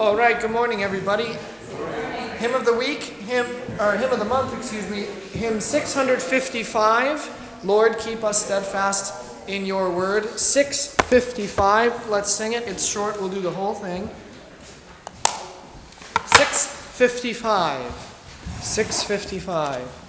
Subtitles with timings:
[0.00, 1.36] All right, good morning, everybody.
[2.38, 3.46] Hymn of the week, hymn
[3.78, 5.02] or hymn of the month, excuse me,
[5.38, 7.60] hymn 655.
[7.62, 10.36] Lord, keep us steadfast in your word.
[10.36, 12.08] 655.
[12.08, 12.66] Let's sing it.
[12.66, 13.20] It's short.
[13.20, 14.10] We'll do the whole thing.
[16.26, 17.80] 655.
[18.62, 20.03] 655.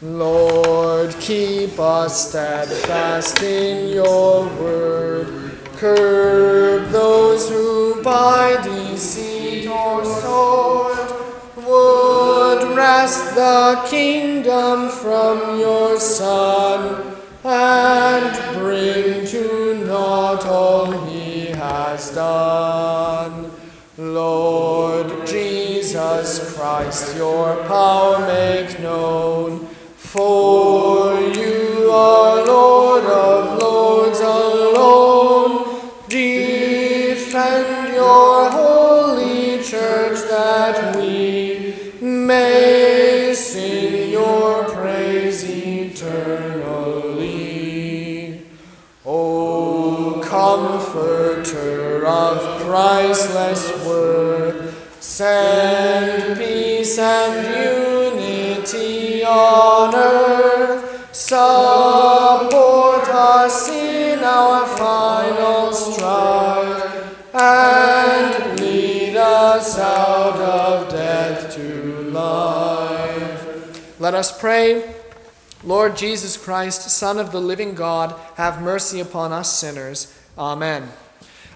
[0.00, 5.58] Lord, keep us steadfast in your word.
[5.76, 10.98] Curb those who by deceit or sword
[11.56, 23.50] would wrest the kingdom from your Son and bring to naught all he has done.
[23.96, 29.67] Lord Jesus Christ, your power make known.
[30.12, 35.82] For you are Lord of lords alone.
[36.08, 46.86] Defend your holy church that we may sing your praise eternally.
[49.04, 61.14] O Comforter of priceless word, send peace and unity on earth.
[61.14, 74.00] Support us in our final strife and lead us out of death to life.
[74.00, 74.94] Let us pray.
[75.64, 80.16] Lord Jesus Christ, Son of the living God, have mercy upon us sinners.
[80.38, 80.88] Amen.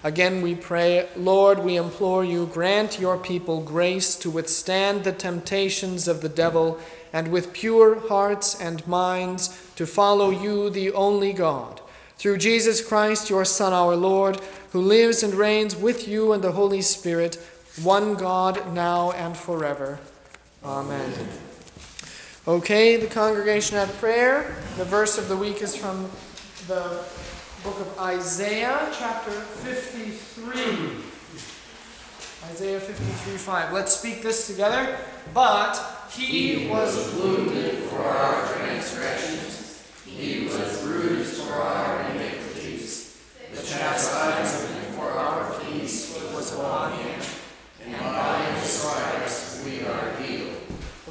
[0.03, 6.09] Again, we pray, Lord, we implore you, grant your people grace to withstand the temptations
[6.09, 6.77] of the devil
[7.13, 11.79] and with pure hearts and minds to follow you, the only God.
[12.17, 16.53] Through Jesus Christ, your Son, our Lord, who lives and reigns with you and the
[16.53, 17.35] Holy Spirit,
[17.81, 19.99] one God, now and forever.
[20.65, 21.13] Amen.
[22.47, 24.55] Okay, the congregation at prayer.
[24.77, 26.09] The verse of the week is from
[26.67, 27.03] the
[27.63, 31.13] book of Isaiah, chapter 53.
[32.51, 33.73] Isaiah 53 5.
[33.73, 34.97] Let's speak this together.
[35.33, 43.19] But he was wounded for our transgressions, he was bruised for our iniquities.
[43.51, 47.19] The chastisement for our peace was upon him,
[47.83, 50.55] and by his stripes we are healed.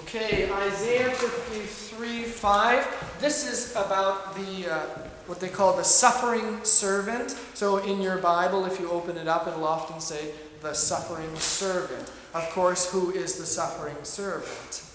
[0.05, 3.17] Okay, Isaiah 53 5.
[3.21, 4.87] This is about the uh,
[5.27, 7.31] what they call the suffering servant.
[7.55, 10.31] So in your Bible, if you open it up, it'll often say
[10.61, 12.13] the suffering servant.
[12.35, 14.92] Of course, who is the suffering servant?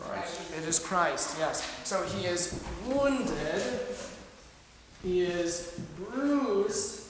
[0.00, 0.40] Christ.
[0.56, 1.80] It is Christ, yes.
[1.84, 3.62] So he is wounded,
[5.02, 7.04] he is bruised,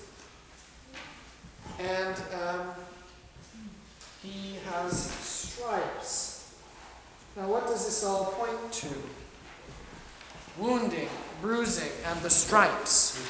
[1.79, 2.67] and um,
[4.23, 6.55] he has stripes.
[7.37, 8.89] Now, what does this all point to?
[10.59, 11.09] Wounding,
[11.41, 13.23] bruising, and the stripes.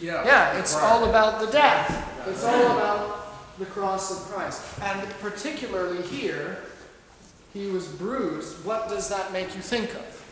[0.00, 0.24] Yeah.
[0.24, 2.26] Yeah, it's all about the death.
[2.26, 4.62] It's all about the cross of Christ.
[4.82, 6.58] And particularly here,
[7.56, 8.64] he was bruised.
[8.64, 10.24] What does that make you think of?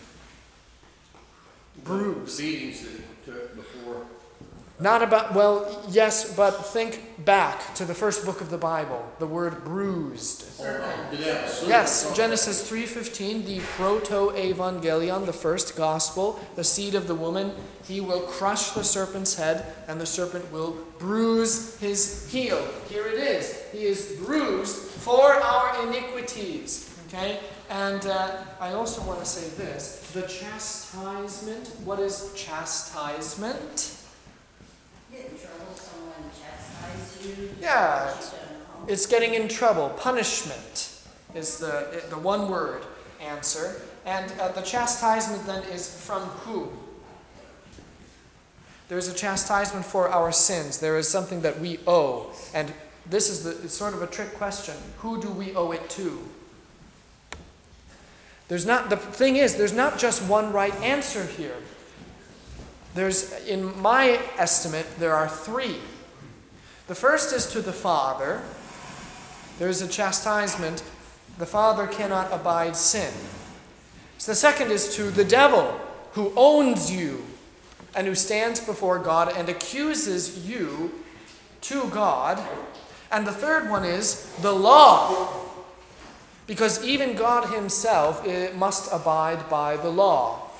[1.82, 2.38] Bruised.
[2.38, 4.02] Beatings that he took before.
[4.80, 9.26] Not about, well, yes, but think back to the first book of the Bible, the
[9.26, 10.44] word bruised.
[11.64, 17.54] Yes, Genesis 3:15, the proto-evangelion, the first gospel, the seed of the woman,
[17.86, 22.66] he will crush the serpent's head and the serpent will bruise his heel.
[22.88, 23.62] Here it is.
[23.70, 26.93] He is bruised for our iniquities.
[27.08, 27.40] Okay?
[27.70, 33.96] And uh, I also want to say this, the chastisement, what is chastisement?
[35.12, 37.50] Get in trouble, someone chastise you.
[37.60, 38.34] Yeah, it's-
[38.86, 39.88] It's getting in trouble.
[39.96, 40.90] Punishment
[41.34, 42.82] is the, the one word
[43.20, 43.80] answer.
[44.04, 46.70] And uh, the chastisement then is from who?
[48.88, 50.78] There's a chastisement for our sins.
[50.80, 52.30] There is something that we owe.
[52.52, 52.72] And
[53.08, 54.74] this is the, it's sort of a trick question.
[54.98, 56.22] Who do we owe it to?
[58.48, 61.56] There's not, the thing is, there's not just one right answer here.
[62.94, 65.76] There's, in my estimate, there are three.
[66.86, 68.42] The first is to the Father.
[69.58, 70.82] There is a chastisement.
[71.38, 73.12] The Father cannot abide sin.
[74.18, 75.80] So the second is to the devil,
[76.12, 77.24] who owns you
[77.96, 80.92] and who stands before God and accuses you
[81.62, 82.40] to God.
[83.10, 85.43] And the third one is the law,
[86.46, 90.50] because even God Himself eh, must abide by the law.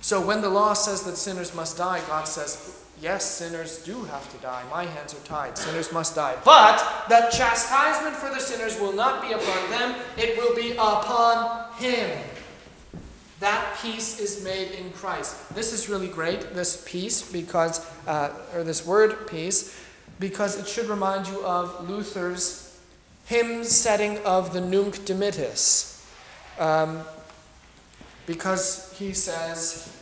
[0.00, 4.32] So when the law says that sinners must die, God says, Yes, sinners do have
[4.32, 4.62] to die.
[4.70, 5.58] My hands are tied.
[5.58, 6.34] Sinners must die.
[6.44, 6.78] But
[7.08, 12.18] the chastisement for the sinners will not be upon them, it will be upon him.
[13.40, 15.54] That peace is made in Christ.
[15.54, 19.78] This is really great, this peace, because, uh, or this word peace,
[20.18, 22.65] because it should remind you of Luther's
[23.26, 26.04] hymn setting of the Nunc Dimittis.
[26.58, 27.02] Um,
[28.26, 29.92] because he says,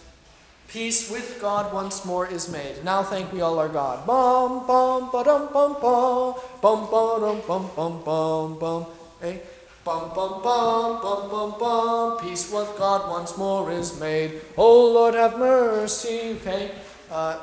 [0.74, 2.82] Peace with God once more is made.
[2.82, 4.04] Now thank we all our God.
[4.06, 8.86] Bum bum ba dum bum bum bum ba dum bum bum bum bum.
[9.20, 9.40] Hey.
[9.84, 12.18] Bum bum bum bum bum bum.
[12.18, 14.40] Peace with God once more is made.
[14.56, 16.34] Oh Lord have mercy.
[16.40, 16.72] Okay.
[17.08, 17.38] Uh,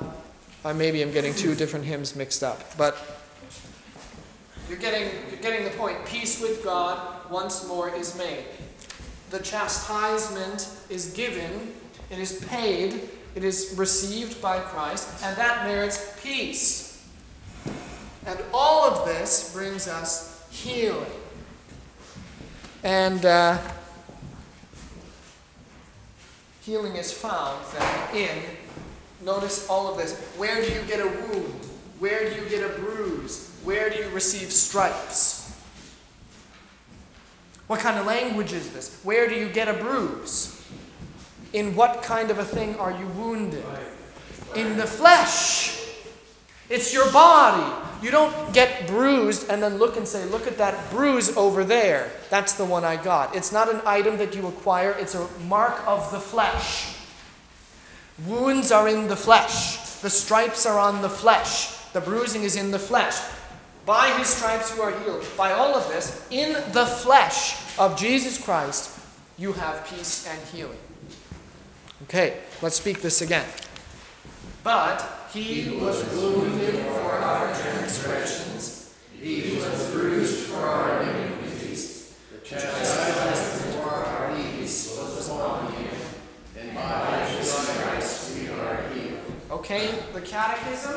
[0.66, 2.98] uh, maybe I'm getting two different hymns mixed up, but
[4.71, 6.03] you're getting you're getting the point.
[6.06, 8.45] Peace with God once more is made.
[9.29, 11.73] The chastisement is given.
[12.09, 17.07] It is paid it is received by Christ, and that merits peace.
[18.25, 21.06] And all of this brings us healing.
[22.83, 23.57] And uh,
[26.62, 30.19] healing is found then in, notice all of this.
[30.38, 31.65] Where do you get a wound?
[32.00, 33.50] Where do you get a bruise?
[33.63, 35.42] Where do you receive stripes?
[37.68, 39.00] What kind of language is this?
[39.04, 40.62] Where do you get a bruise?
[41.54, 43.63] In what kind of a thing are you wounded?
[44.56, 45.78] In the flesh.
[46.69, 47.72] It's your body.
[48.02, 52.12] You don't get bruised and then look and say, look at that bruise over there.
[52.30, 53.36] That's the one I got.
[53.36, 56.96] It's not an item that you acquire, it's a mark of the flesh.
[58.25, 59.78] Wounds are in the flesh.
[60.02, 61.75] The stripes are on the flesh.
[61.94, 63.16] The bruising is in the flesh.
[63.91, 65.25] By his stripes you are healed.
[65.35, 68.97] By all of this, in the flesh of Jesus Christ,
[69.38, 70.77] you have peace and healing.
[72.03, 73.43] Okay, let's speak this again.
[74.63, 82.17] But he was wounded for our transgressions, he was bruised for our iniquities.
[82.31, 85.97] The chastisement for our peace was upon him,
[86.57, 89.19] and by his stripes we are healed.
[89.51, 90.95] Okay, the Catechism.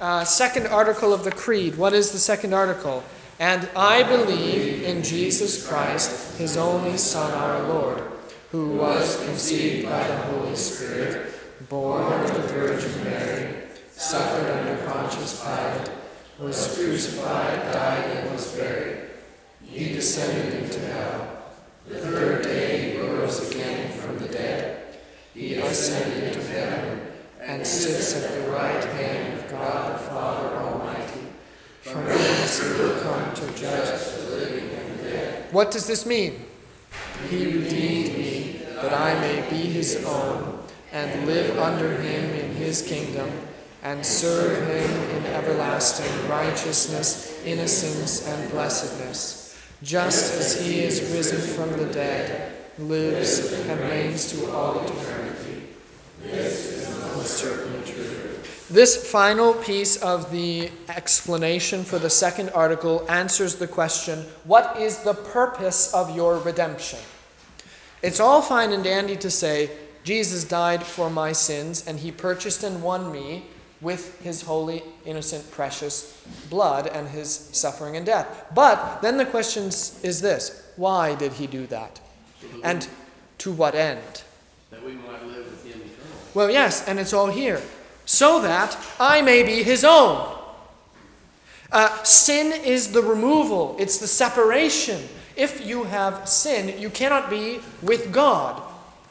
[0.00, 1.76] Uh, second article of the Creed.
[1.76, 3.04] What is the second article?
[3.38, 8.12] And I believe in Jesus Christ, his only Son, our Lord
[8.52, 11.34] who was conceived by the Holy Spirit,
[11.70, 13.62] born of the Virgin Mary,
[13.92, 15.90] suffered under Pontius Pilate,
[16.38, 19.08] was crucified, died, and was buried.
[19.64, 21.44] He descended into hell.
[21.88, 24.98] The third day he rose again from the dead.
[25.32, 27.11] He ascended into heaven
[27.44, 31.26] and sits at the right hand of God the Father Almighty.
[31.82, 35.52] From whence he will come to judge the living and the dead.
[35.52, 36.46] What does this mean?
[37.28, 40.60] He redeemed me that I may be his own
[40.92, 43.30] and live under him in his kingdom
[43.82, 51.76] and serve him in everlasting righteousness, innocence, and blessedness, just as he is risen from
[51.76, 55.68] the dead, lives, and reigns to all eternity.
[57.22, 58.68] This is most.
[58.68, 64.98] This final piece of the explanation for the second article answers the question what is
[64.98, 66.98] the purpose of your redemption?
[68.02, 69.70] It's all fine and dandy to say,
[70.02, 73.44] Jesus died for my sins and he purchased and won me
[73.80, 78.46] with his holy, innocent, precious blood and his suffering and death.
[78.54, 82.00] But then the question is this why did he do that?
[82.64, 82.88] And
[83.38, 84.22] to what end?
[84.70, 85.41] That we might live with him eternally.
[86.34, 87.60] Well, yes, and it's all here.
[88.04, 90.38] So that I may be his own.
[91.70, 95.00] Uh, sin is the removal, it's the separation
[95.36, 98.62] if you have sin, you cannot be with God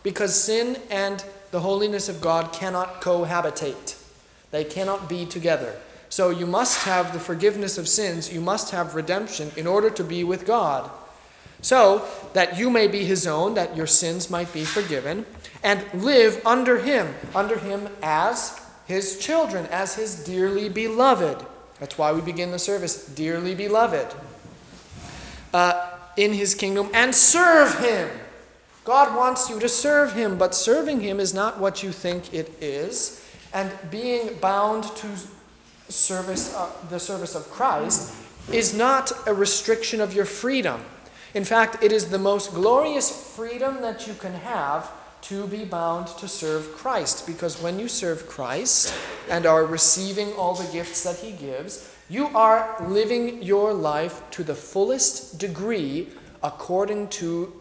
[0.04, 3.98] because sin and the holiness of God cannot cohabitate.
[4.52, 5.78] They cannot be together.
[6.10, 10.04] So you must have the forgiveness of sins, you must have redemption in order to
[10.04, 10.90] be with God.
[11.62, 15.26] So that you may be his own, that your sins might be forgiven,
[15.64, 21.46] and live under him, under him as his children, as his dearly beloved.
[21.80, 24.14] That's why we begin the service, dearly beloved.
[25.54, 28.10] Uh, in his kingdom and serve him.
[28.84, 32.52] God wants you to serve him, but serving him is not what you think it
[32.62, 33.24] is.
[33.54, 35.08] And being bound to
[35.90, 38.16] service, uh, the service of Christ
[38.52, 40.82] is not a restriction of your freedom.
[41.34, 46.08] In fact, it is the most glorious freedom that you can have to be bound
[46.08, 47.26] to serve Christ.
[47.26, 48.94] Because when you serve Christ
[49.30, 54.44] and are receiving all the gifts that He gives, you are living your life to
[54.44, 56.10] the fullest degree
[56.44, 57.54] according to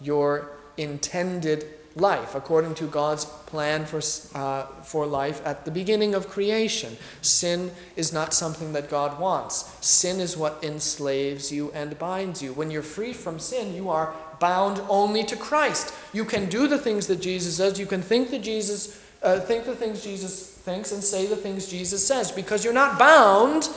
[0.00, 1.66] your intended
[1.96, 4.00] life according to God's plan for,
[4.38, 6.96] uh, for life at the beginning of creation.
[7.22, 9.74] Sin is not something that God wants.
[9.84, 12.52] Sin is what enslaves you and binds you.
[12.52, 15.94] When you're free from sin, you are bound only to Christ.
[16.12, 17.80] You can do the things that Jesus does.
[17.80, 21.68] You can think that Jesus uh, think the things Jesus thinks and say the things
[21.68, 23.70] Jesus says because you're not bound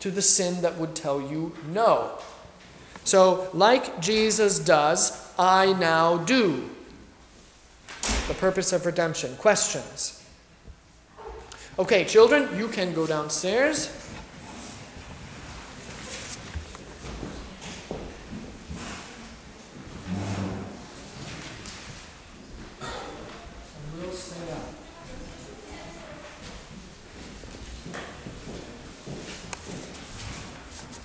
[0.00, 2.12] to the sin that would tell you no.
[3.04, 6.70] So, like Jesus does, I now do
[8.28, 9.36] the purpose of redemption.
[9.36, 10.24] Questions?
[11.78, 13.92] Okay, children, you can go downstairs.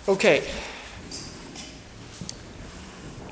[0.07, 0.43] Okay.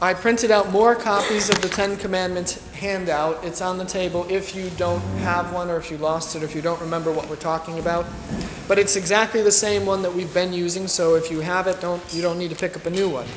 [0.02, 3.44] I printed out more copies of the Ten Commandments handout.
[3.44, 6.46] It's on the table if you don't have one or if you lost it or
[6.46, 8.06] if you don't remember what we're talking about.
[8.68, 11.82] But it's exactly the same one that we've been using, so if you have it,
[11.82, 13.28] don't you don't need to pick up a new one.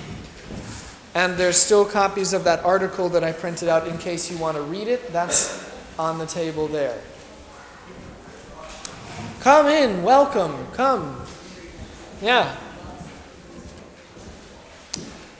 [1.14, 4.56] And there's still copies of that article that I printed out in case you want
[4.56, 5.12] to read it.
[5.12, 6.98] That's on the table there.
[9.40, 11.20] Come in, welcome, come.
[12.22, 12.56] Yeah.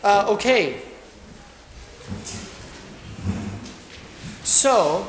[0.03, 0.83] Uh, okay.
[4.45, 5.07] So,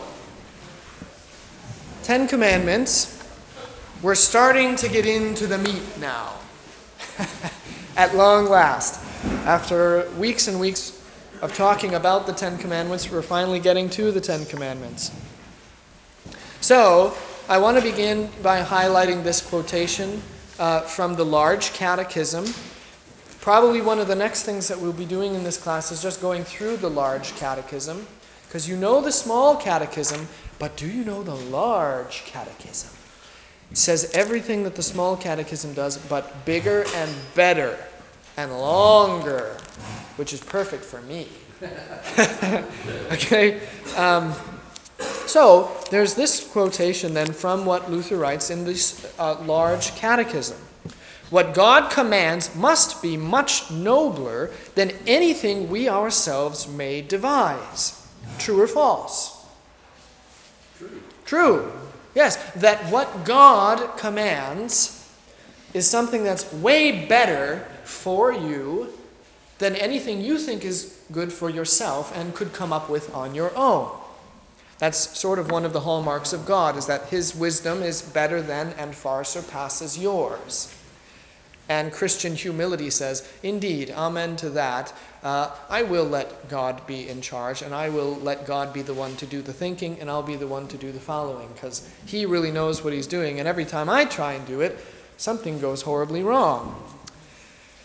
[2.04, 3.20] Ten Commandments,
[4.04, 6.34] we're starting to get into the meat now.
[7.98, 9.04] At long last.
[9.46, 11.04] After weeks and weeks
[11.42, 15.12] of talking about the Ten Commandments, we're finally getting to the Ten Commandments.
[16.62, 17.18] So,
[17.50, 20.22] I want to begin by highlighting this quotation
[20.60, 22.46] uh, from the Large Catechism.
[23.42, 26.22] Probably one of the next things that we'll be doing in this class is just
[26.22, 28.06] going through the Large Catechism.
[28.54, 30.28] Because you know the small catechism,
[30.60, 32.92] but do you know the large catechism?
[33.72, 37.80] It says everything that the small catechism does, but bigger and better
[38.38, 39.58] and longer,
[40.18, 41.30] which is perfect for me.
[43.12, 43.60] okay?
[43.96, 44.36] Um,
[45.26, 50.60] so, there's this quotation then from what Luther writes in this uh, large catechism.
[51.32, 58.00] What God commands must be much nobler than anything we ourselves may devise.
[58.40, 59.46] True or false?
[60.78, 61.02] True.
[61.26, 61.72] True.
[62.16, 65.00] Yes, that what God commands
[65.74, 68.94] is something that's way better for you
[69.58, 73.56] than anything you think is good for yourself and could come up with on your
[73.58, 73.90] own.
[74.80, 78.42] That's sort of one of the hallmarks of God, is that His wisdom is better
[78.42, 80.76] than and far surpasses yours.
[81.70, 84.94] And Christian humility says, Indeed, amen to that.
[85.24, 88.94] Uh, I will let God be in charge, and I will let God be the
[88.94, 91.90] one to do the thinking, and I'll be the one to do the following, because
[92.06, 93.40] He really knows what He's doing.
[93.40, 94.78] And every time I try and do it,
[95.16, 96.76] something goes horribly wrong.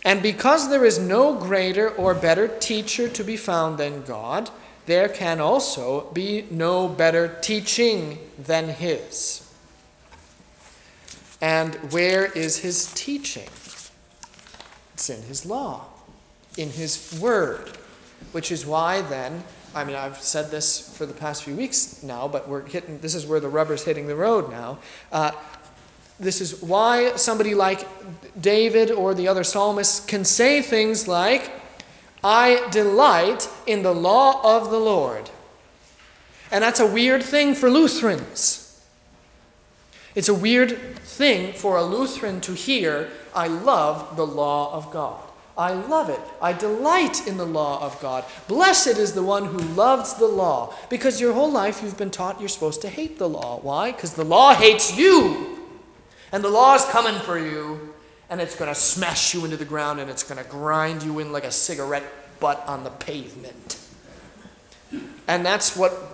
[0.05, 4.51] And because there is no greater or better teacher to be found than God,
[4.87, 9.49] there can also be no better teaching than His.
[11.41, 13.49] And where is His teaching?
[14.95, 15.88] It's in His law,
[16.59, 17.71] in His Word,
[18.33, 22.27] which is why then, I mean, I've said this for the past few weeks now,
[22.27, 24.79] but we're hitting, this is where the rubber's hitting the road now.
[25.13, 25.31] Uh,
[26.19, 27.87] this is why somebody like
[28.41, 31.53] David or the other psalmists can say things like,
[32.25, 35.31] I delight in the law of the Lord.
[36.51, 38.65] And that's a weird thing for Lutherans.
[40.15, 45.28] It's a weird thing for a Lutheran to hear, I love the law of God.
[45.59, 46.21] I love it.
[46.41, 48.25] I delight in the law of God.
[48.47, 50.73] Blessed is the one who loves the law.
[50.89, 53.59] Because your whole life you've been taught you're supposed to hate the law.
[53.61, 53.91] Why?
[53.91, 55.59] Because the law hates you.
[56.31, 57.93] And the law is coming for you.
[58.31, 61.19] And it's going to smash you into the ground and it's going to grind you
[61.19, 62.05] in like a cigarette
[62.39, 63.81] butt on the pavement.
[65.27, 66.08] And that's what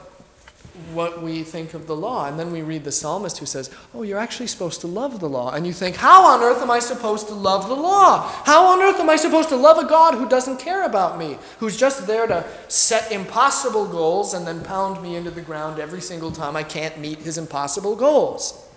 [0.92, 2.26] what we think of the law.
[2.26, 5.28] And then we read the psalmist who says, Oh, you're actually supposed to love the
[5.28, 5.52] law.
[5.54, 8.28] And you think, How on earth am I supposed to love the law?
[8.44, 11.38] How on earth am I supposed to love a God who doesn't care about me,
[11.60, 16.00] who's just there to set impossible goals and then pound me into the ground every
[16.00, 18.68] single time I can't meet his impossible goals?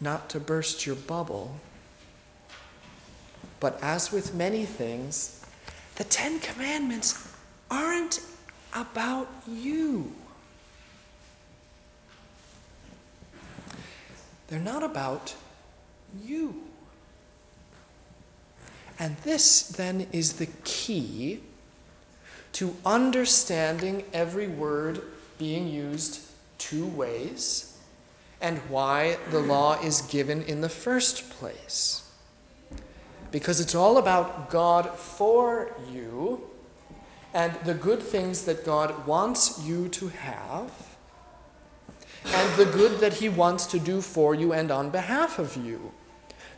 [0.00, 1.56] Not to burst your bubble,
[3.58, 5.39] but as with many things,
[6.00, 7.28] the Ten Commandments
[7.70, 8.22] aren't
[8.72, 10.10] about you.
[14.48, 15.34] They're not about
[16.24, 16.62] you.
[18.98, 21.40] And this then is the key
[22.52, 25.02] to understanding every word
[25.36, 26.22] being used
[26.56, 27.76] two ways
[28.40, 31.99] and why the law is given in the first place.
[33.30, 36.42] Because it's all about God for you
[37.32, 40.70] and the good things that God wants you to have
[42.24, 45.92] and the good that He wants to do for you and on behalf of you.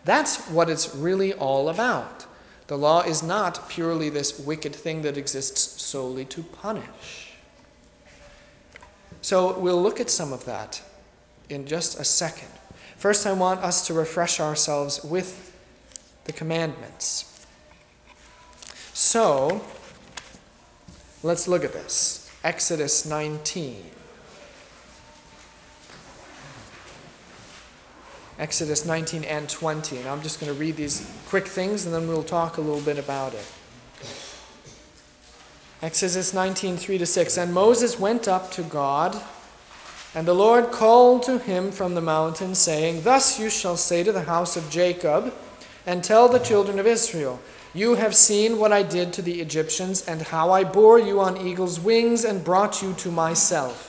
[0.04, 2.26] That's what it's really all about.
[2.66, 7.32] The law is not purely this wicked thing that exists solely to punish.
[9.20, 10.82] So we'll look at some of that
[11.48, 12.48] in just a second.
[12.96, 15.51] First, I want us to refresh ourselves with
[16.24, 17.46] the commandments.
[18.92, 19.64] So,
[21.22, 22.30] let's look at this.
[22.44, 23.84] Exodus 19.
[28.38, 29.98] Exodus 19 and 20.
[29.98, 32.80] And I'm just going to read these quick things and then we'll talk a little
[32.80, 33.46] bit about it.
[35.82, 37.36] Exodus 19, 3 to 6.
[37.38, 39.20] And Moses went up to God,
[40.14, 44.12] and the Lord called to him from the mountain, saying, Thus you shall say to
[44.12, 45.34] the house of Jacob,
[45.86, 47.40] and tell the children of Israel,
[47.74, 51.36] You have seen what I did to the Egyptians, and how I bore you on
[51.36, 53.88] eagle's wings and brought you to myself.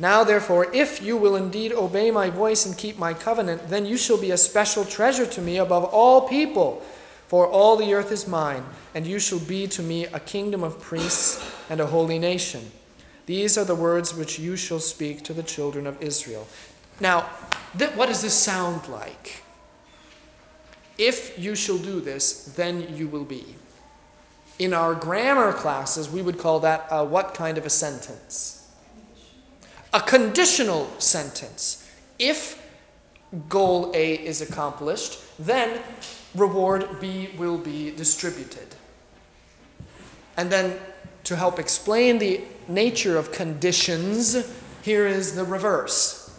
[0.00, 3.96] Now, therefore, if you will indeed obey my voice and keep my covenant, then you
[3.96, 6.82] shall be a special treasure to me above all people,
[7.26, 10.80] for all the earth is mine, and you shall be to me a kingdom of
[10.80, 12.70] priests and a holy nation.
[13.26, 16.46] These are the words which you shall speak to the children of Israel.
[17.00, 17.28] Now,
[17.76, 19.42] th- what does this sound like?
[20.98, 23.54] If you shall do this, then you will be.
[24.58, 28.58] In our grammar classes, we would call that a what kind of a sentence?
[29.92, 31.88] a conditional sentence.
[32.18, 32.62] If
[33.48, 35.80] goal A is accomplished, then
[36.34, 38.74] reward B will be distributed.
[40.36, 40.78] And then
[41.24, 44.36] to help explain the nature of conditions,
[44.82, 46.30] here is the reverse.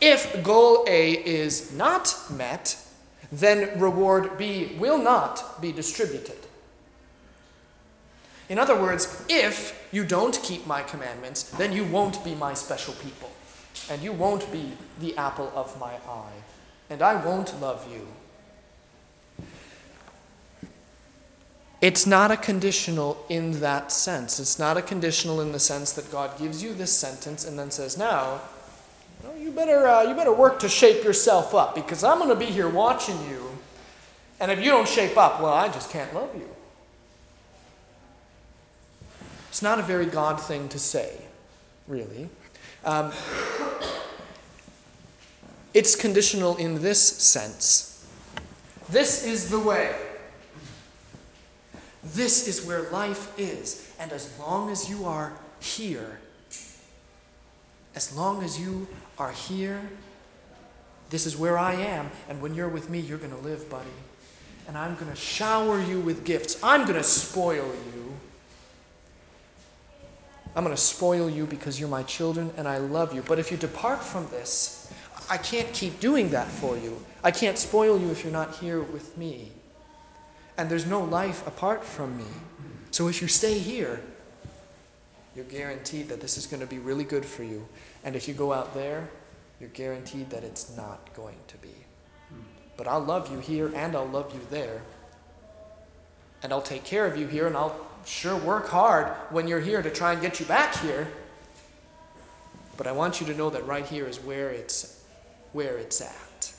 [0.00, 2.76] If goal A is not met,
[3.32, 6.36] then reward B will not be distributed.
[8.50, 12.92] In other words, if you don't keep my commandments, then you won't be my special
[12.94, 13.30] people.
[13.90, 16.42] And you won't be the apple of my eye.
[16.90, 18.06] And I won't love you.
[21.80, 24.38] It's not a conditional in that sense.
[24.38, 27.70] It's not a conditional in the sense that God gives you this sentence and then
[27.70, 28.42] says, now,
[29.52, 32.46] you better, uh, you better work to shape yourself up because I'm going to be
[32.46, 33.50] here watching you.
[34.40, 36.48] And if you don't shape up, well, I just can't love you.
[39.50, 41.12] It's not a very God thing to say,
[41.86, 42.30] really.
[42.84, 43.12] Um,
[45.74, 48.06] it's conditional in this sense.
[48.88, 49.94] This is the way.
[52.02, 53.92] This is where life is.
[54.00, 56.20] And as long as you are here,
[57.94, 59.80] as long as you are here,
[61.10, 62.10] this is where I am.
[62.28, 63.90] And when you're with me, you're going to live, buddy.
[64.66, 66.58] And I'm going to shower you with gifts.
[66.62, 68.14] I'm going to spoil you.
[70.54, 73.22] I'm going to spoil you because you're my children and I love you.
[73.22, 74.92] But if you depart from this,
[75.30, 77.04] I can't keep doing that for you.
[77.24, 79.52] I can't spoil you if you're not here with me.
[80.58, 82.26] And there's no life apart from me.
[82.90, 84.02] So if you stay here,
[85.34, 87.66] you're guaranteed that this is going to be really good for you.
[88.04, 89.08] And if you go out there,
[89.60, 91.74] you're guaranteed that it's not going to be.
[92.28, 92.40] Hmm.
[92.76, 94.82] But I'll love you here and I'll love you there.
[96.42, 99.80] And I'll take care of you here and I'll sure work hard when you're here
[99.82, 101.06] to try and get you back here.
[102.76, 105.04] But I want you to know that right here is where it's
[105.52, 106.52] where it's at.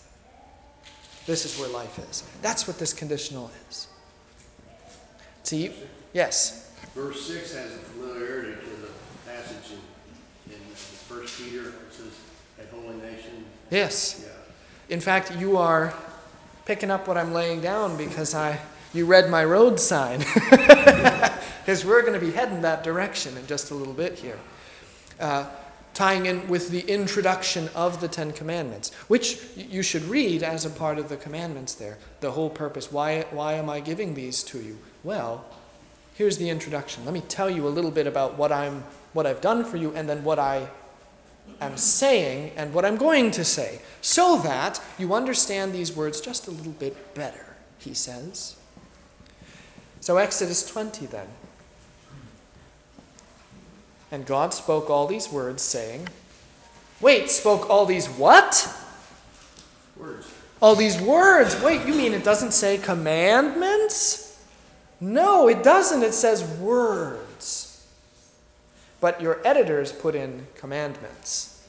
[1.26, 2.24] This is where life is.
[2.42, 3.88] That's what this conditional is.
[5.44, 5.74] See,
[6.14, 6.72] yes.
[6.96, 8.90] Verse 6 has a familiarity to the
[9.26, 9.72] passage
[10.48, 10.60] in, in
[11.14, 11.68] First Peter.
[11.68, 12.20] It says,
[12.60, 13.46] a holy nation.
[13.70, 14.26] Yes.
[14.26, 14.94] Yeah.
[14.94, 15.94] In fact, you are
[16.66, 18.60] picking up what I'm laying down because I
[18.94, 20.24] you read my road sign.
[21.64, 24.38] Because we're going to be heading that direction in just a little bit here.
[25.18, 25.46] Uh,
[25.94, 30.70] tying in with the introduction of the Ten Commandments, which you should read as a
[30.70, 32.00] part of the commandments there.
[32.20, 32.92] The whole purpose.
[32.92, 34.78] Why, why am I giving these to you?
[35.06, 35.46] Well,
[36.16, 37.06] here's the introduction.
[37.06, 39.96] Let me tell you a little bit about what, I'm, what I've done for you
[39.96, 40.68] and then what I
[41.62, 46.48] am saying and what I'm going to say, so that you understand these words just
[46.48, 48.56] a little bit better, he says.
[50.00, 51.28] So, Exodus 20 then.
[54.12, 56.08] And God spoke all these words, saying,
[57.02, 58.72] Wait, spoke all these what?
[59.98, 60.32] Words.
[60.62, 61.60] All these words.
[61.62, 64.42] Wait, you mean it doesn't say commandments?
[65.02, 66.04] No, it doesn't.
[66.04, 67.23] It says words.
[69.04, 71.68] But your editors put in commandments.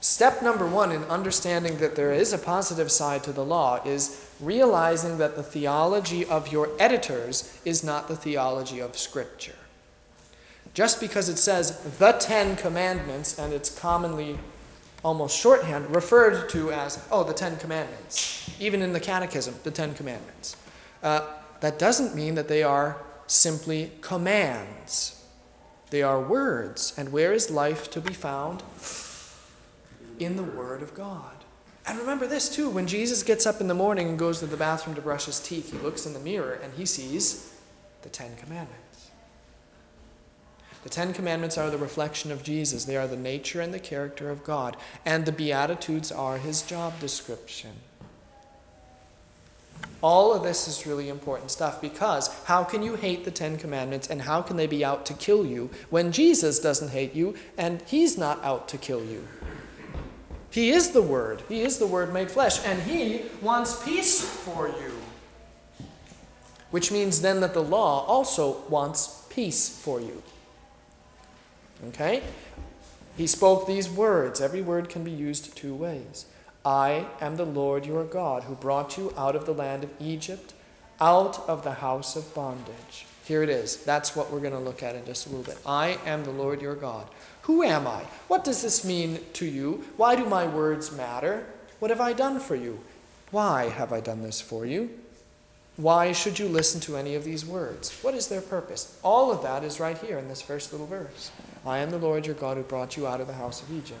[0.00, 4.26] Step number one in understanding that there is a positive side to the law is
[4.40, 9.54] realizing that the theology of your editors is not the theology of Scripture.
[10.72, 14.38] Just because it says the Ten Commandments, and it's commonly
[15.04, 19.92] almost shorthand referred to as, oh, the Ten Commandments, even in the Catechism, the Ten
[19.92, 20.56] Commandments,
[21.02, 21.26] uh,
[21.60, 25.21] that doesn't mean that they are simply commands.
[25.92, 26.94] They are words.
[26.96, 28.62] And where is life to be found?
[30.18, 31.44] In the Word of God.
[31.86, 34.56] And remember this too when Jesus gets up in the morning and goes to the
[34.56, 37.54] bathroom to brush his teeth, he looks in the mirror and he sees
[38.00, 39.10] the Ten Commandments.
[40.82, 44.30] The Ten Commandments are the reflection of Jesus, they are the nature and the character
[44.30, 44.78] of God.
[45.04, 47.72] And the Beatitudes are his job description.
[50.02, 54.08] All of this is really important stuff because how can you hate the Ten Commandments
[54.08, 57.82] and how can they be out to kill you when Jesus doesn't hate you and
[57.86, 59.26] he's not out to kill you?
[60.52, 61.42] He is the Word.
[61.48, 64.92] He is the Word made flesh, and He wants peace for you.
[66.70, 70.22] Which means then that the law also wants peace for you.
[71.88, 72.22] Okay?
[73.16, 74.40] He spoke these words.
[74.40, 76.26] Every word can be used two ways.
[76.64, 80.54] I am the Lord your God who brought you out of the land of Egypt,
[81.00, 83.06] out of the house of bondage.
[83.24, 83.76] Here it is.
[83.78, 85.58] That's what we're going to look at in just a little bit.
[85.66, 87.06] I am the Lord your God.
[87.42, 88.04] Who am I?
[88.28, 89.84] What does this mean to you?
[89.96, 91.46] Why do my words matter?
[91.80, 92.80] What have I done for you?
[93.32, 94.90] Why have I done this for you?
[95.76, 97.90] Why should you listen to any of these words?
[98.02, 98.98] What is their purpose?
[99.02, 101.30] All of that is right here in this first little verse.
[101.64, 104.00] I am the Lord your God who brought you out of the house of Egypt.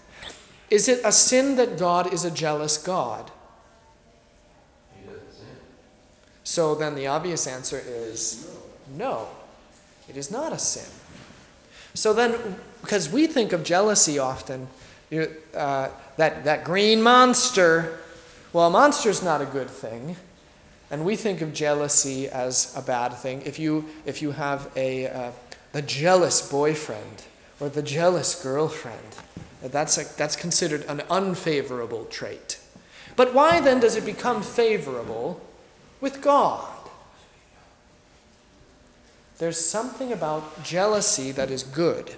[0.71, 3.29] Is it a sin that God is a jealous God?
[6.43, 8.49] So then the obvious answer is
[8.97, 9.27] no,
[10.09, 10.89] it is not a sin.
[11.93, 14.67] So then, because we think of jealousy often,
[15.09, 17.99] you, uh, that, that green monster,
[18.53, 20.15] well, a monster is not a good thing.
[20.89, 23.41] And we think of jealousy as a bad thing.
[23.45, 25.31] If you, if you have a, uh,
[25.71, 27.23] the jealous boyfriend
[27.59, 29.15] or the jealous girlfriend,
[29.61, 32.59] that's, a, that's considered an unfavorable trait.
[33.15, 35.41] But why then does it become favorable
[35.99, 36.67] with God?
[39.37, 42.15] There's something about jealousy that is good.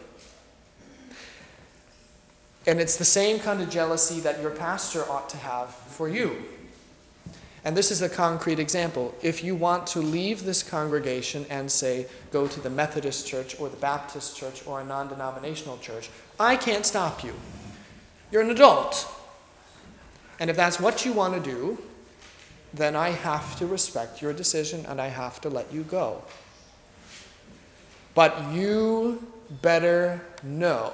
[2.66, 6.44] And it's the same kind of jealousy that your pastor ought to have for you.
[7.66, 9.16] And this is a concrete example.
[9.22, 13.70] If you want to leave this congregation and say, go to the Methodist church or
[13.70, 17.34] the Baptist church or a non denominational church, I can't stop you.
[18.32, 19.08] You're an adult.
[20.40, 21.78] And if that's what you want to do,
[22.74, 26.22] then I have to respect your decision and I have to let you go.
[28.16, 29.26] But you
[29.62, 30.94] better know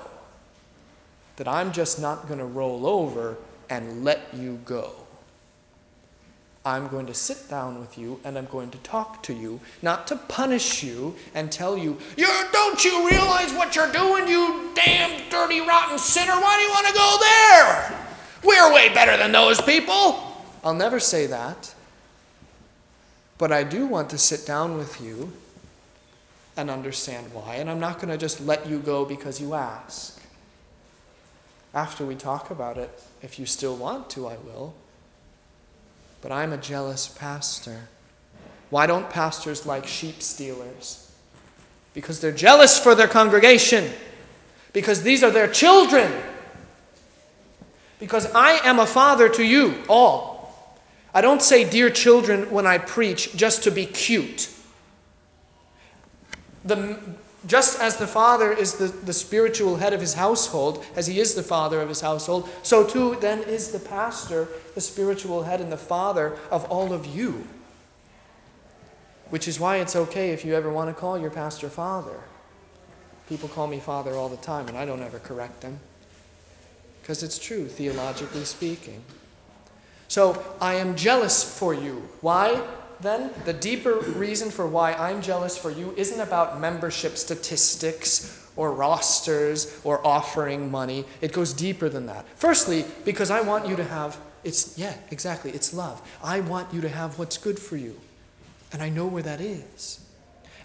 [1.38, 3.38] that I'm just not going to roll over
[3.70, 4.94] and let you go.
[6.70, 10.06] I'm going to sit down with you and I'm going to talk to you, not
[10.08, 15.30] to punish you and tell you, you don't you realize what you're doing, you damn
[15.32, 16.34] dirty rotten sinner?
[16.34, 18.06] Why do you want to go there?
[18.44, 20.44] We're way better than those people.
[20.64, 21.74] I'll never say that.
[23.40, 25.34] But I do want to sit down with you
[26.56, 27.56] and understand why.
[27.56, 30.22] And I'm not going to just let you go because you ask.
[31.74, 34.76] After we talk about it, if you still want to, I will.
[36.22, 37.88] But I'm a jealous pastor.
[38.70, 41.12] Why don't pastors like sheep stealers?
[41.94, 43.90] Because they're jealous for their congregation.
[44.74, 46.12] Because these are their children.
[48.00, 50.78] Because I am a father to you all.
[51.14, 54.50] I don't say dear children when I preach just to be cute
[56.64, 56.98] the,
[57.48, 61.36] just as the father is the, the spiritual head of his household, as he is
[61.36, 65.72] the father of his household, so too then is the pastor the spiritual head and
[65.72, 67.48] the father of all of you.
[69.30, 72.20] Which is why it's okay if you ever want to call your pastor father.
[73.30, 75.80] People call me father all the time, and I don't ever correct them.
[77.02, 79.04] Because it's true, theologically speaking.
[80.08, 82.10] So I am jealous for you.
[82.22, 82.62] Why?
[83.02, 88.74] Then the deeper reason for why I'm jealous for you isn't about membership statistics or
[88.74, 91.06] rosters or offering money.
[91.22, 92.26] It goes deeper than that.
[92.36, 96.02] Firstly, because I want you to have it's yeah, exactly, it's love.
[96.24, 98.00] I want you to have what's good for you.
[98.72, 100.06] And I know where that is.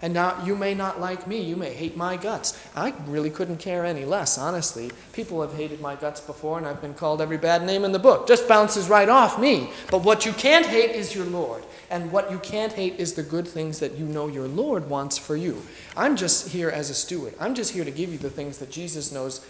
[0.02, 2.60] And now you may not like me, you may hate my guts.
[2.76, 4.90] I really couldn't care any less, honestly.
[5.12, 7.98] People have hated my guts before, and I've been called every bad name in the
[7.98, 8.28] book.
[8.28, 9.70] Just bounces right off me.
[9.90, 11.64] But what you can't hate is your Lord.
[11.90, 15.18] And what you can't hate is the good things that you know your Lord wants
[15.18, 15.62] for you.
[15.96, 17.34] I'm just here as a steward.
[17.38, 19.44] I'm just here to give you the things that Jesus knows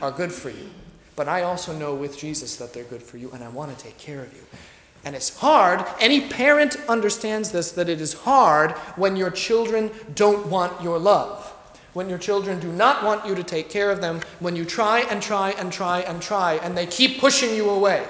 [0.00, 0.70] are good for you.
[1.16, 3.84] But I also know with Jesus that they're good for you, and I want to
[3.84, 4.42] take care of you.
[5.04, 5.84] And it's hard.
[6.00, 11.52] Any parent understands this that it is hard when your children don't want your love.
[11.92, 15.00] When your children do not want you to take care of them, when you try
[15.00, 18.06] and try and try and try, and they keep pushing you away.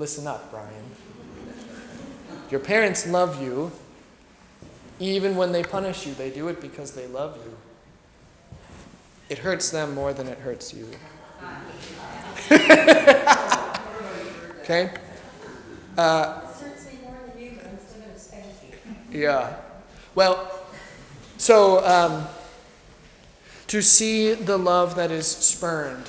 [0.00, 0.84] Listen up, Brian.
[2.50, 3.70] Your parents love you.
[4.98, 7.54] Even when they punish you, they do it because they love you.
[9.28, 10.88] It hurts them more than it hurts you.
[14.62, 14.90] okay?
[15.98, 16.40] Uh,
[19.12, 19.56] yeah.
[20.14, 20.50] Well,
[21.36, 22.26] so um,
[23.66, 26.08] to see the love that is spurned.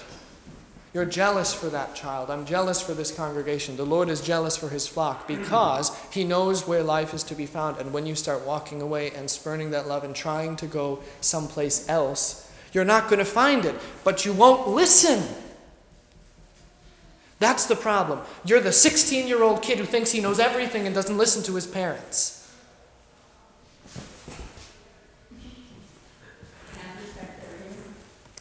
[0.93, 2.29] You're jealous for that child.
[2.29, 3.77] I'm jealous for this congregation.
[3.77, 7.45] The Lord is jealous for his flock because he knows where life is to be
[7.45, 7.77] found.
[7.77, 11.87] And when you start walking away and spurning that love and trying to go someplace
[11.87, 15.23] else, you're not going to find it, but you won't listen.
[17.39, 18.19] That's the problem.
[18.45, 21.55] You're the 16 year old kid who thinks he knows everything and doesn't listen to
[21.55, 22.37] his parents.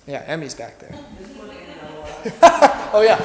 [0.07, 0.99] Yeah, Emmy's back there.
[2.93, 3.17] oh, yeah.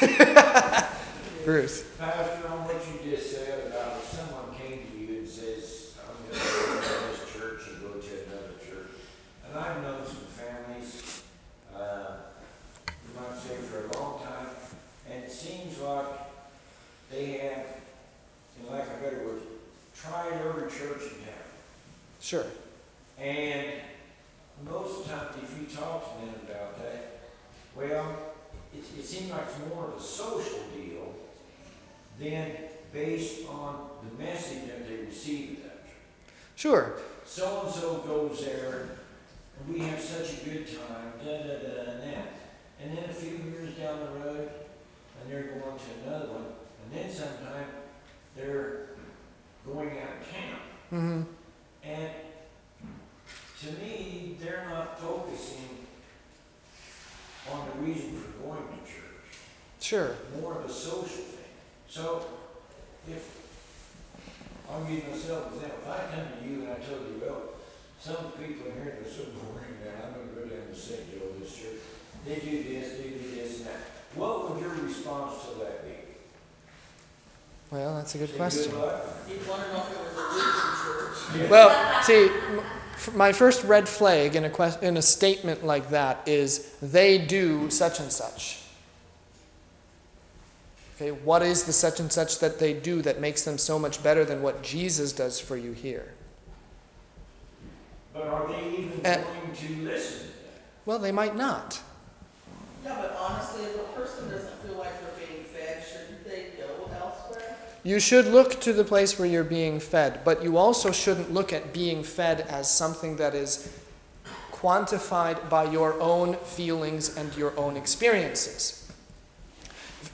[1.44, 1.84] Bruce.
[1.96, 6.16] Pastor, on what you just said about if someone came to you and says, I'm
[6.26, 8.90] going to go to this church and go to another church.
[9.46, 11.22] And I've known some families,
[11.76, 12.16] uh,
[12.88, 14.48] you might say for a long time,
[15.08, 16.06] and it seems like
[17.08, 17.66] they have,
[18.58, 19.42] in lack of a better word,
[19.94, 21.44] tried every church in town.
[22.20, 22.46] Sure.
[23.18, 23.66] And
[24.64, 27.20] most times, if you talk to them about that,
[27.76, 28.16] well,
[28.72, 31.14] it, it seems like it's more of a social deal
[32.18, 32.52] than
[32.92, 35.94] based on the message that they receive at that church.
[36.64, 36.94] Sure.
[37.26, 38.88] So and so goes there,
[39.58, 42.32] and we have such a good time, da da da and that.
[42.80, 44.48] And then a few years down the road,
[45.20, 47.66] and they're going to another one, and then sometime
[48.34, 48.86] they're
[49.66, 50.60] going out of town.
[50.90, 51.22] Mm-hmm.
[51.86, 52.10] And
[53.60, 55.68] to me, they're not focusing
[57.52, 59.36] on the reason for going to church,
[59.82, 60.16] Sure.
[60.40, 61.44] more of a social thing.
[61.90, 62.24] So
[63.06, 63.42] if,
[64.70, 67.42] I'll give myself an example, if I come to you and I told you, well,
[68.00, 71.12] some people in here are so boring now, I'm gonna go down to St.
[71.12, 71.84] Joe this church,
[72.26, 73.80] they do this, they do this and that.
[74.14, 75.92] What would your response to that be?
[77.74, 78.78] Well, that's a good question.
[78.78, 79.04] luck?
[79.28, 81.50] You'd want to know if it was a Lutheran church.
[81.50, 82.30] Well, see,
[83.16, 87.68] my first red flag in a, quest- in a statement like that is they do
[87.70, 88.60] such and such.
[90.94, 94.00] Okay, what is the such and such that they do that makes them so much
[94.04, 96.14] better than what Jesus does for you here?
[98.12, 99.20] But are they even eh.
[99.20, 100.28] going to listen?
[100.86, 101.80] Well, they might not.
[102.84, 106.88] Yeah, but honestly, if a person doesn't feel like they're being fed, shouldn't they go
[107.00, 107.56] elsewhere?
[107.84, 111.52] You should look to the place where you're being fed, but you also shouldn't look
[111.52, 113.78] at being fed as something that is
[114.50, 118.90] quantified by your own feelings and your own experiences.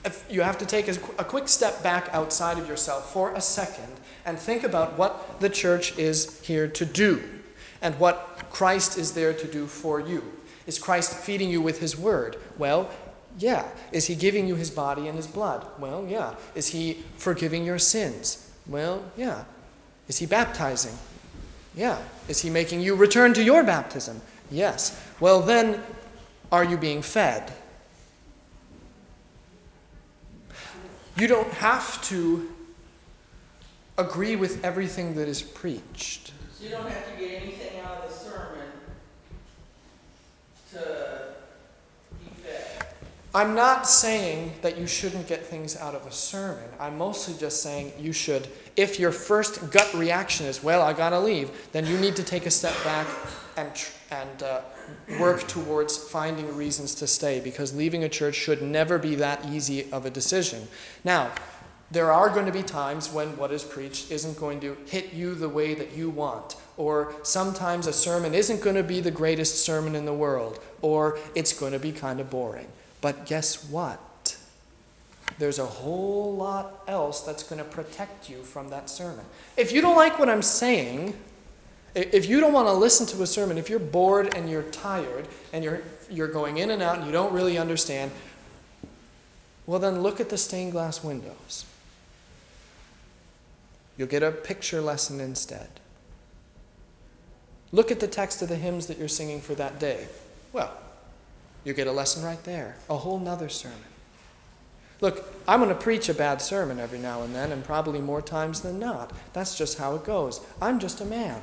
[0.03, 3.41] If you have to take a, a quick step back outside of yourself for a
[3.41, 3.93] second
[4.25, 7.23] and think about what the church is here to do
[7.81, 10.23] and what Christ is there to do for you.
[10.67, 12.35] Is Christ feeding you with his word?
[12.57, 12.89] Well,
[13.37, 13.67] yeah.
[13.91, 15.65] Is he giving you his body and his blood?
[15.79, 16.35] Well, yeah.
[16.55, 18.49] Is he forgiving your sins?
[18.67, 19.43] Well, yeah.
[20.07, 20.97] Is he baptizing?
[21.75, 21.97] Yeah.
[22.27, 24.21] Is he making you return to your baptism?
[24.49, 25.01] Yes.
[25.19, 25.81] Well, then,
[26.51, 27.51] are you being fed?
[31.17, 32.51] You don't have to
[33.97, 36.33] agree with everything that is preached.
[36.57, 38.67] So you don't have to get anything out of the sermon
[40.73, 41.10] to.
[43.33, 46.65] I'm not saying that you shouldn't get things out of a sermon.
[46.77, 51.19] I'm mostly just saying you should, if your first gut reaction is, well, I gotta
[51.19, 53.07] leave, then you need to take a step back
[53.55, 53.71] and,
[54.11, 54.61] and uh,
[55.17, 59.89] work towards finding reasons to stay because leaving a church should never be that easy
[59.93, 60.67] of a decision.
[61.05, 61.31] Now,
[61.89, 65.35] there are going to be times when what is preached isn't going to hit you
[65.35, 66.55] the way that you want.
[66.77, 70.61] Or sometimes a sermon isn't going to be the greatest sermon in the world.
[70.81, 72.67] Or it's going to be kind of boring.
[73.01, 74.37] But guess what?
[75.39, 79.25] There's a whole lot else that's going to protect you from that sermon.
[79.57, 81.17] If you don't like what I'm saying,
[81.95, 85.27] if you don't want to listen to a sermon, if you're bored and you're tired
[85.51, 88.11] and you're, you're going in and out and you don't really understand,
[89.65, 91.65] well, then look at the stained glass windows.
[93.97, 95.69] You'll get a picture lesson instead.
[97.71, 100.07] Look at the text of the hymns that you're singing for that day.
[100.53, 100.71] Well,
[101.63, 103.77] you get a lesson right there, a whole nother sermon.
[104.99, 108.21] Look, I'm going to preach a bad sermon every now and then, and probably more
[108.21, 109.11] times than not.
[109.33, 110.41] That's just how it goes.
[110.61, 111.41] I'm just a man.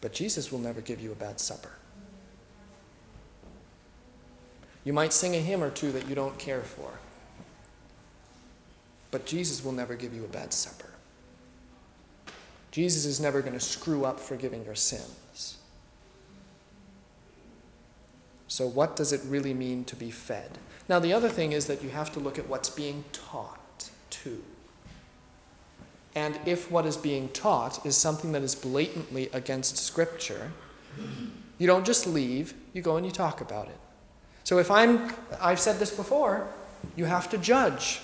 [0.00, 1.72] But Jesus will never give you a bad supper.
[4.84, 6.90] You might sing a hymn or two that you don't care for,
[9.10, 10.90] but Jesus will never give you a bad supper.
[12.70, 15.14] Jesus is never going to screw up forgiving your sins.
[18.54, 20.58] So, what does it really mean to be fed?
[20.88, 24.44] Now, the other thing is that you have to look at what's being taught, too.
[26.14, 30.52] And if what is being taught is something that is blatantly against Scripture,
[31.58, 33.78] you don't just leave, you go and you talk about it.
[34.44, 36.46] So, if I'm, I've said this before,
[36.94, 38.02] you have to judge.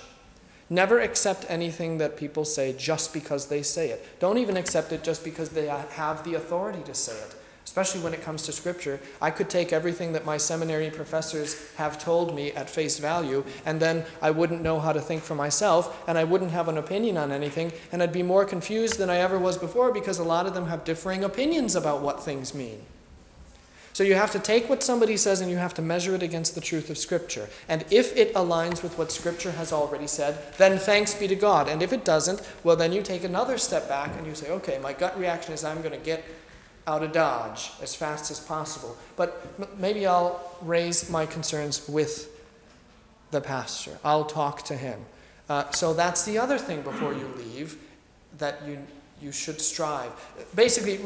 [0.69, 4.19] Never accept anything that people say just because they say it.
[4.19, 7.37] Don't even accept it just because they have the authority to say it
[7.71, 8.99] especially when it comes to Scripture.
[9.23, 13.79] I could take everything that my seminary professors have told me at face value, and
[13.79, 17.17] then I wouldn't know how to think for myself, and I wouldn't have an opinion
[17.17, 20.47] on anything, and I'd be more confused than I ever was before because a lot
[20.47, 22.83] of them have differing opinions about what things mean.
[23.93, 26.57] So you have to take what somebody says and you have to measure it against
[26.57, 27.49] the truth of Scripture.
[27.69, 31.69] And if it aligns with what Scripture has already said, then thanks be to God.
[31.69, 34.81] And if it doesn't, well, then you take another step back and you say, okay,
[34.83, 36.25] my gut reaction is I'm going to get
[36.87, 38.97] out of Dodge as fast as possible.
[39.17, 42.31] But maybe I'll raise my concerns with
[43.31, 43.99] the pastor.
[44.05, 45.01] I'll talk to him.
[45.49, 47.77] Uh, so that's the other thing before you leave
[48.39, 48.79] that you,
[49.21, 50.13] you should strive.
[50.55, 51.01] Basically,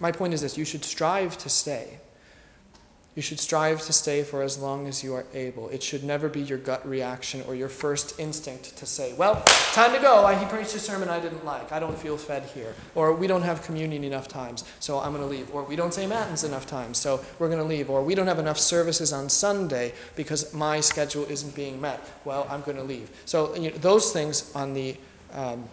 [0.00, 1.98] my point is this you should strive to stay.
[3.16, 5.70] You should strive to stay for as long as you are able.
[5.70, 9.94] It should never be your gut reaction or your first instinct to say, Well, time
[9.94, 10.26] to go.
[10.36, 11.72] He preached a sermon I didn't like.
[11.72, 12.74] I don't feel fed here.
[12.94, 15.50] Or we don't have communion enough times, so I'm going to leave.
[15.54, 17.88] Or we don't say Matins enough times, so we're going to leave.
[17.88, 22.06] Or we don't have enough services on Sunday because my schedule isn't being met.
[22.26, 23.10] Well, I'm going to leave.
[23.24, 24.94] So you know, those things on the,
[25.32, 25.64] um,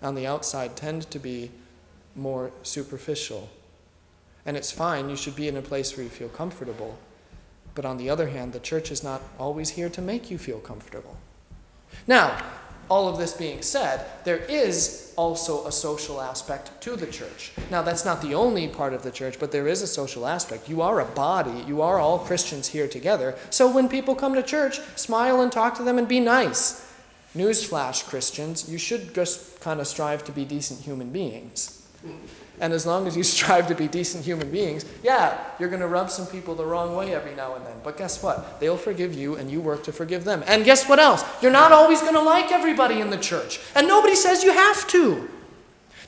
[0.00, 1.50] on the outside tend to be
[2.16, 3.50] more superficial.
[4.46, 6.98] And it's fine, you should be in a place where you feel comfortable.
[7.74, 10.58] But on the other hand, the church is not always here to make you feel
[10.58, 11.16] comfortable.
[12.06, 12.42] Now,
[12.88, 17.52] all of this being said, there is also a social aspect to the church.
[17.70, 20.68] Now, that's not the only part of the church, but there is a social aspect.
[20.68, 23.36] You are a body, you are all Christians here together.
[23.50, 26.84] So when people come to church, smile and talk to them and be nice.
[27.36, 31.79] Newsflash, Christians, you should just kind of strive to be decent human beings.
[32.60, 35.88] And as long as you strive to be decent human beings, yeah, you're going to
[35.88, 37.76] rub some people the wrong way every now and then.
[37.82, 38.60] But guess what?
[38.60, 40.44] They'll forgive you and you work to forgive them.
[40.46, 41.24] And guess what else?
[41.42, 43.60] You're not always going to like everybody in the church.
[43.74, 45.28] And nobody says you have to.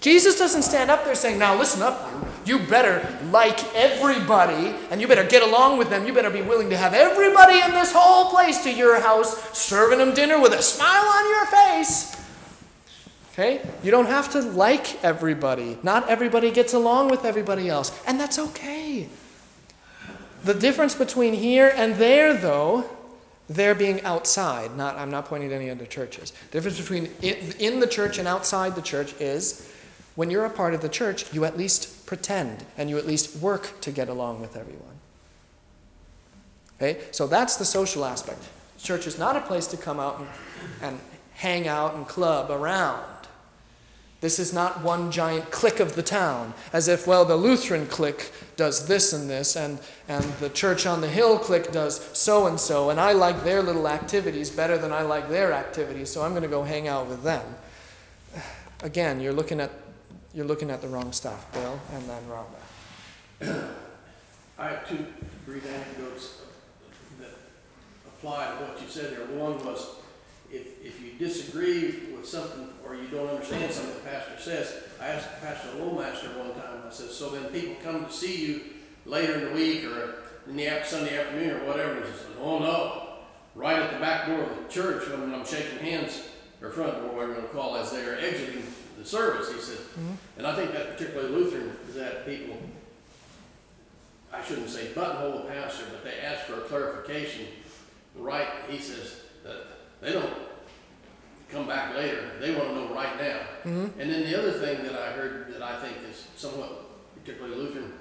[0.01, 2.59] Jesus doesn't stand up there saying, Now listen up, you.
[2.59, 6.05] You better like everybody and you better get along with them.
[6.05, 9.99] You better be willing to have everybody in this whole place to your house serving
[9.99, 12.22] them dinner with a smile on your face.
[13.33, 13.63] Okay?
[13.83, 15.79] You don't have to like everybody.
[15.83, 17.99] Not everybody gets along with everybody else.
[18.07, 19.09] And that's okay.
[20.45, 22.85] The difference between here and there, though,
[23.49, 26.33] there being outside, not, I'm not pointing to any other churches.
[26.51, 29.71] The difference between in, in the church and outside the church is
[30.15, 33.37] when you're a part of the church, you at least pretend and you at least
[33.37, 34.83] work to get along with everyone.
[36.77, 37.01] Okay?
[37.13, 38.43] So that's the social aspect.
[38.79, 40.29] Church is not a place to come out and,
[40.83, 41.01] and
[41.35, 43.03] hang out and club around.
[44.23, 48.31] This is not one giant clique of the town, as if, well, the Lutheran clique
[48.57, 52.59] does this and this, and, and the Church on the Hill clique does so and
[52.59, 56.31] so, and I like their little activities better than I like their activities, so I'm
[56.31, 57.43] going to go hang out with them.
[58.85, 59.73] Again, you're looking at,
[60.33, 63.69] you're looking at the wrong stuff, Bill, and then Rhonda.
[64.57, 65.05] I have two
[65.45, 66.43] brief anecdotes
[67.19, 67.31] that
[68.07, 69.27] apply to what you said there.
[69.37, 69.97] One was,
[70.53, 75.09] if, if you disagree with something or you don't understand something the pastor says, I
[75.09, 78.61] asked Pastor Lowmaster one time, I said, so then people come to see you
[79.07, 82.37] later in the week or in the af- Sunday afternoon or whatever, and he said,
[82.41, 83.09] oh no,
[83.55, 86.23] right at the back door of the church when I'm shaking hands,
[86.61, 88.63] or front door, whatever you want to call it, as they are exiting
[88.99, 90.13] the service, he said, mm-hmm.
[90.39, 92.57] and I think that particularly Lutheran is that people,
[94.33, 97.47] I shouldn't say buttonhole the pastor, but they ask for a clarification,
[98.15, 99.72] right, he says, that
[100.03, 100.33] they don't
[101.49, 103.39] come back later, they want to know right now.
[103.99, 106.89] And then the other thing that I heard that I think is somewhat
[107.19, 107.93] particularly Lutheran,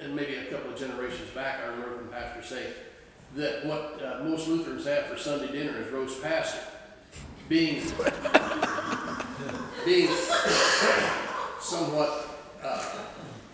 [0.00, 2.72] and maybe a couple of generations back, I remember from pastor say,
[3.36, 6.60] that what uh, most Lutherans have for Sunday dinner is roast pastor.
[7.48, 7.82] Being,
[9.84, 10.08] being
[11.60, 12.28] somewhat
[12.62, 12.84] uh,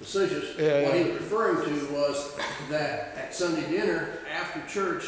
[0.01, 2.37] facetious, Yeah, what he was referring to was
[2.69, 5.05] that at Sunday dinner, after church,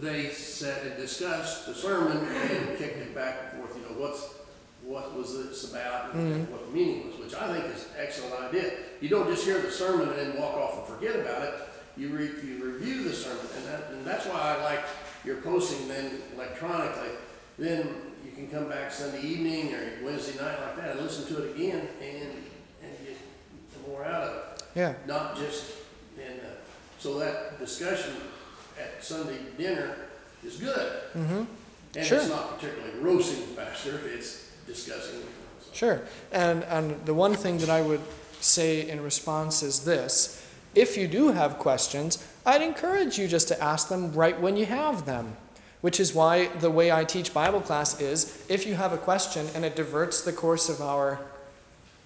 [0.00, 4.34] they sat and discussed the sermon and kicked it back and forth, you know, what's,
[4.84, 6.52] what was this about and Mm-hmm.
[6.52, 8.72] what the meaning was, which I think is an excellent idea.
[9.00, 11.54] You don't just hear the sermon and then walk off and forget about it.
[11.96, 14.80] You re, you review the sermon, and that, and that's why I like
[15.24, 17.10] your posting then electronically.
[17.58, 17.88] Then
[18.24, 21.54] you can come back Sunday evening or Wednesday night like that and listen to it
[21.56, 22.32] again and,
[22.82, 23.16] and get
[23.86, 24.94] more out of it Yeah.
[25.06, 25.72] not just,
[26.18, 26.44] and, uh,
[26.98, 28.14] so that discussion
[28.80, 29.94] at Sunday dinner
[30.44, 30.92] is good.
[31.14, 31.44] Mm-hmm.
[31.96, 32.18] And Sure.
[32.18, 35.20] it's not particularly roasting the pastor, it's discussing.
[35.60, 35.70] so.
[35.72, 36.02] Sure.
[36.32, 38.00] And, and the one thing that I would
[38.40, 43.62] say in response is this if you do have questions, I'd encourage you just to
[43.62, 45.36] ask them right when you have them.
[45.80, 49.46] Which is why the way I teach Bible class is if you have a question
[49.54, 51.18] and it diverts the course of our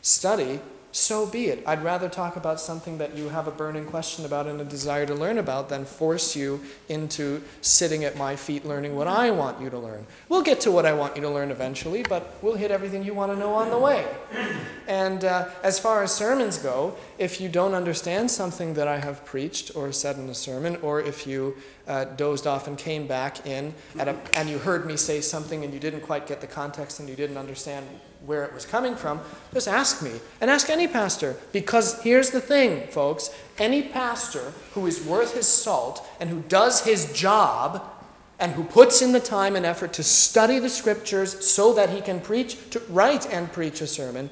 [0.01, 0.61] study,
[0.95, 1.61] so be it.
[1.67, 5.05] I'd rather talk about something that you have a burning question about and a desire
[5.07, 9.61] to learn about than force you into sitting at my feet learning what I want
[9.61, 10.07] you to learn.
[10.29, 13.13] We'll get to what I want you to learn eventually, but we'll hit everything you
[13.13, 14.07] want to know on the way.
[14.87, 19.25] And uh, as far as sermons go, if you don't understand something that I have
[19.25, 21.57] preached or said in a sermon, or if you
[21.89, 25.75] uh, dozed off and came back in a, and you heard me say something and
[25.75, 27.85] you didn't quite get the context and you didn't understand
[28.27, 29.21] where it was coming from,
[29.53, 31.37] just ask me and ask any pastor.
[31.53, 36.85] Because here's the thing, folks any pastor who is worth his salt and who does
[36.85, 37.83] his job
[38.41, 42.01] and who puts in the time and effort to study the scriptures so that he
[42.01, 44.29] can preach, to write and preach a sermon,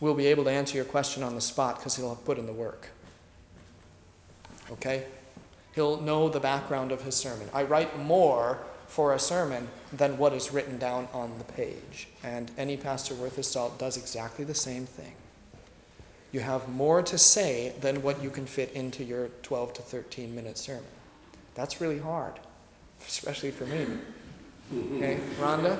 [0.00, 2.46] will be able to answer your question on the spot because he'll have put in
[2.46, 2.88] the work.
[4.72, 5.04] Okay?
[5.74, 7.48] He'll know the background of his sermon.
[7.52, 12.08] I write more for a sermon than what is written down on the page.
[12.22, 15.12] And any pastor worth his salt does exactly the same thing.
[16.32, 20.34] You have more to say than what you can fit into your 12 to 13
[20.34, 20.84] minute sermon.
[21.54, 22.34] That's really hard,
[23.06, 23.86] especially for me.
[24.96, 25.78] Okay, Rhonda?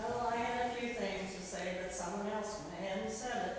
[0.00, 3.46] Oh, I had a few things to say, but someone else went ahead and said
[3.46, 3.56] it.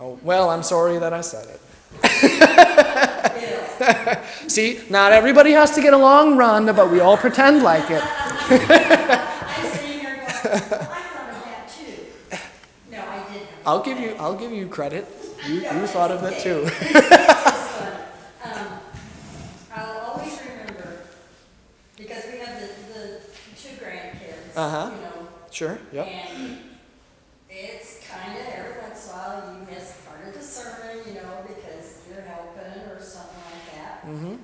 [0.00, 3.18] Oh, well, I'm sorry that I said it.
[4.48, 8.02] See, not everybody has to get along, Rhonda, but we all pretend like it.
[8.02, 12.38] I'm sitting here going, well, I thought of that too.
[12.90, 13.48] No, I didn't.
[13.66, 15.06] I'll give you, I'll give you credit.
[15.46, 16.64] You, you thought of it too.
[18.44, 18.68] Um,
[19.74, 21.00] I'll always remember,
[21.96, 23.20] because we have the, the
[23.56, 24.90] two grandkids, Uh-huh.
[24.94, 26.06] you know, Sure, yep.
[26.06, 26.58] and
[27.50, 31.14] it's kind of every once in a while you miss part of the sermon, you
[31.14, 33.51] know, because you're helping or something like that.
[34.04, 34.34] Mm-hmm.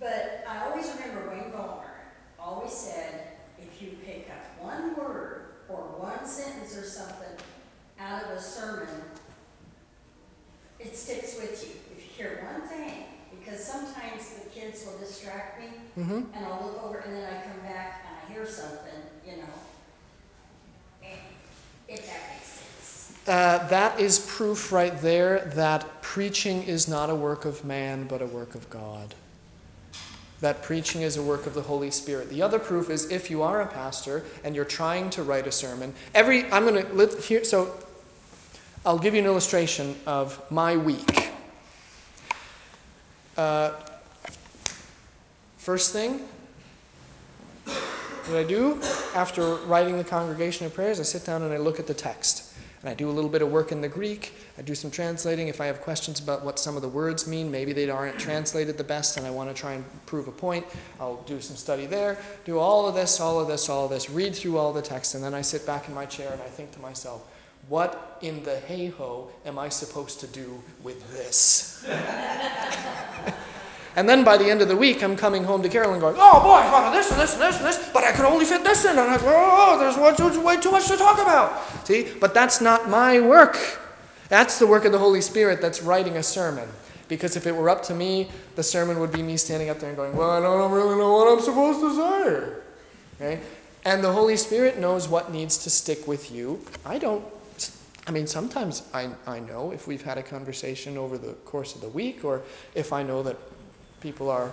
[0.00, 1.80] But I always remember Wayne Ballmer
[2.38, 3.28] always said,
[3.58, 7.36] if you pick up one word or one sentence or something
[7.98, 8.88] out of a sermon,
[10.78, 11.96] it sticks with you.
[11.96, 13.04] If you hear one thing,
[13.38, 15.66] because sometimes the kids will distract me,
[15.98, 16.34] Mm-hmm.
[16.34, 19.54] and I'll look over and then I come back and I hear something, you know.
[21.04, 21.18] And
[21.88, 23.13] if that makes sense.
[23.26, 28.20] Uh, that is proof right there that preaching is not a work of man, but
[28.20, 29.14] a work of God.
[30.40, 32.28] That preaching is a work of the Holy Spirit.
[32.28, 35.52] The other proof is if you are a pastor and you're trying to write a
[35.52, 37.44] sermon, every I'm going to here.
[37.44, 37.74] So
[38.84, 41.30] I'll give you an illustration of my week.
[43.38, 43.72] Uh,
[45.56, 46.20] first thing,
[47.64, 48.82] what I do
[49.14, 52.43] after writing the congregation of prayers, I sit down and I look at the text.
[52.84, 54.34] And I do a little bit of work in the Greek.
[54.58, 55.48] I do some translating.
[55.48, 58.76] If I have questions about what some of the words mean, maybe they aren't translated
[58.76, 60.66] the best and I want to try and prove a point,
[61.00, 62.18] I'll do some study there.
[62.44, 65.14] Do all of this, all of this, all of this, read through all the text,
[65.14, 67.26] and then I sit back in my chair and I think to myself,
[67.70, 71.86] what in the hey ho am I supposed to do with this?
[73.96, 76.42] And then by the end of the week, I'm coming home to Carolyn going, oh
[76.42, 78.44] boy, I thought of this and this and this and this, but I could only
[78.44, 78.90] fit this in.
[78.90, 81.86] And I go, oh, there's way too much to talk about.
[81.86, 82.12] See?
[82.20, 83.56] But that's not my work.
[84.28, 86.68] That's the work of the Holy Spirit that's writing a sermon.
[87.06, 89.90] Because if it were up to me, the sermon would be me standing up there
[89.90, 92.52] and going, well, I don't really know what I'm supposed to say.
[93.20, 93.40] Okay?
[93.84, 96.60] And the Holy Spirit knows what needs to stick with you.
[96.84, 97.24] I don't.
[98.06, 101.80] I mean, sometimes I, I know if we've had a conversation over the course of
[101.80, 102.42] the week, or
[102.74, 103.36] if I know that
[104.04, 104.52] people are,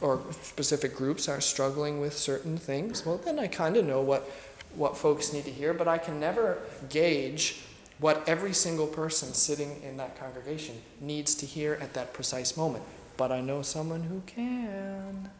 [0.00, 4.28] or specific groups are struggling with certain things, well, then I kind of know what,
[4.74, 7.62] what folks need to hear, but I can never gauge
[8.00, 12.82] what every single person sitting in that congregation needs to hear at that precise moment.
[13.16, 15.30] But I know someone who can.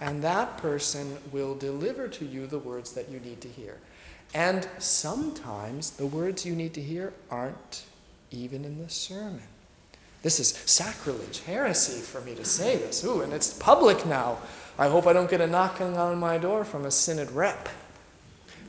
[0.00, 3.78] And that person will deliver to you the words that you need to hear.
[4.34, 7.84] And sometimes the words you need to hear aren't
[8.32, 9.53] even in the sermon.
[10.24, 13.04] This is sacrilege, heresy for me to say this.
[13.04, 14.38] Ooh, and it's public now.
[14.78, 17.68] I hope I don't get a knocking on my door from a synod rep.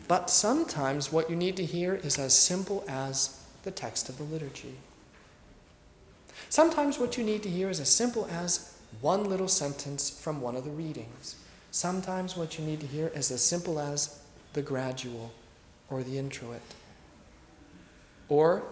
[0.10, 4.26] But sometimes what you need to hear is as simple as the text of the
[4.26, 4.76] liturgy.
[6.49, 10.58] Sometimes what you need to hear is as simple as one little sentence from one
[10.58, 11.38] of the readings.
[11.72, 14.20] Sometimes what you need to hear is as simple as
[14.51, 15.32] the gradual
[15.89, 16.60] or the introit.
[18.28, 18.64] Or,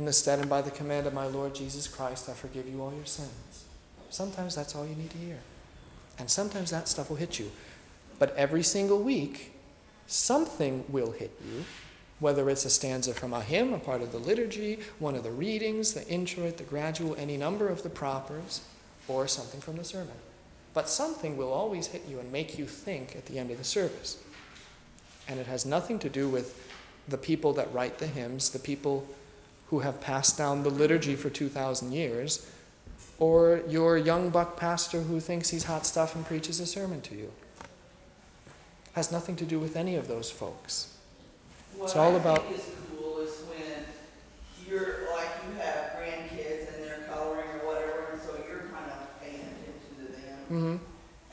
[0.00, 2.80] in the stead and by the command of my Lord Jesus Christ, I forgive you
[2.80, 3.66] all your sins.
[4.08, 5.36] Sometimes that's all you need to hear.
[6.18, 7.50] And sometimes that stuff will hit you.
[8.18, 9.52] But every single week,
[10.06, 11.66] something will hit you,
[12.18, 15.30] whether it's a stanza from a hymn, a part of the liturgy, one of the
[15.30, 18.62] readings, the introit, the gradual, any number of the propers,
[19.06, 20.16] or something from the sermon.
[20.72, 23.64] But something will always hit you and make you think at the end of the
[23.64, 24.16] service.
[25.28, 26.72] And it has nothing to do with
[27.06, 29.06] the people that write the hymns, the people
[29.70, 32.46] who have passed down the liturgy for 2,000 years,
[33.18, 37.14] or your young buck pastor who thinks he's hot stuff and preaches a sermon to
[37.14, 37.30] you.
[37.60, 40.92] It has nothing to do with any of those folks.
[41.76, 42.64] What It's all I about- think is
[42.98, 43.84] cool is when
[44.66, 49.20] you're, like, you have grandkids and they're coloring or whatever, and so you're kind of
[49.22, 50.38] paying attention to them.
[50.50, 50.76] Mm-hmm.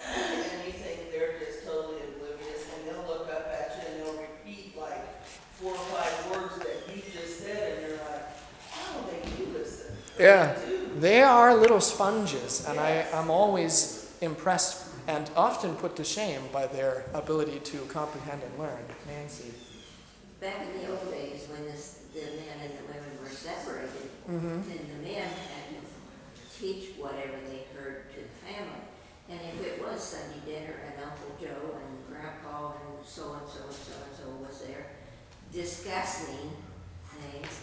[0.06, 4.22] And you think they're just totally oblivious, and they'll look up at you and they'll
[4.22, 5.26] repeat like
[5.58, 8.30] four or five words that you just said, and you're like,
[8.78, 9.98] oh, they do listen.
[10.20, 10.58] Yeah.
[11.00, 16.68] They are little sponges, and I, I'm always impressed and often put to shame by
[16.68, 18.84] their ability to comprehend and learn.
[19.08, 19.54] Nancy.
[20.42, 23.92] Back in the old days, when this, the men and the women were separated,
[24.28, 24.60] Mm-hmm.
[24.68, 28.84] then the men had to teach whatever they heard to the family.
[29.30, 34.28] And if it was Sunday dinner and Uncle Joe and Grandpa and so-and-so and so-and-so
[34.46, 34.88] was there
[35.54, 36.52] discussing
[37.16, 37.62] things,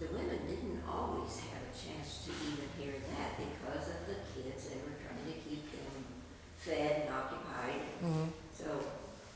[0.00, 4.68] the women didn't always have a chance to even hear that because of the kids.
[4.68, 6.04] They were trying to keep them
[6.56, 7.84] fed and occupied.
[8.00, 8.32] Mm-hmm.
[8.56, 8.84] So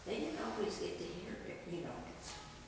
[0.07, 1.99] they didn't always get to hear, it, you know,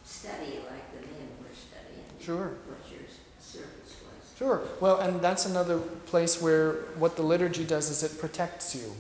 [0.05, 2.05] study like the men were studying.
[2.21, 2.57] Sure.
[2.69, 3.09] What your
[3.41, 4.39] service was.
[4.39, 4.63] Sure.
[4.81, 8.93] Well, and that's another place where what the liturgy does is it protects you.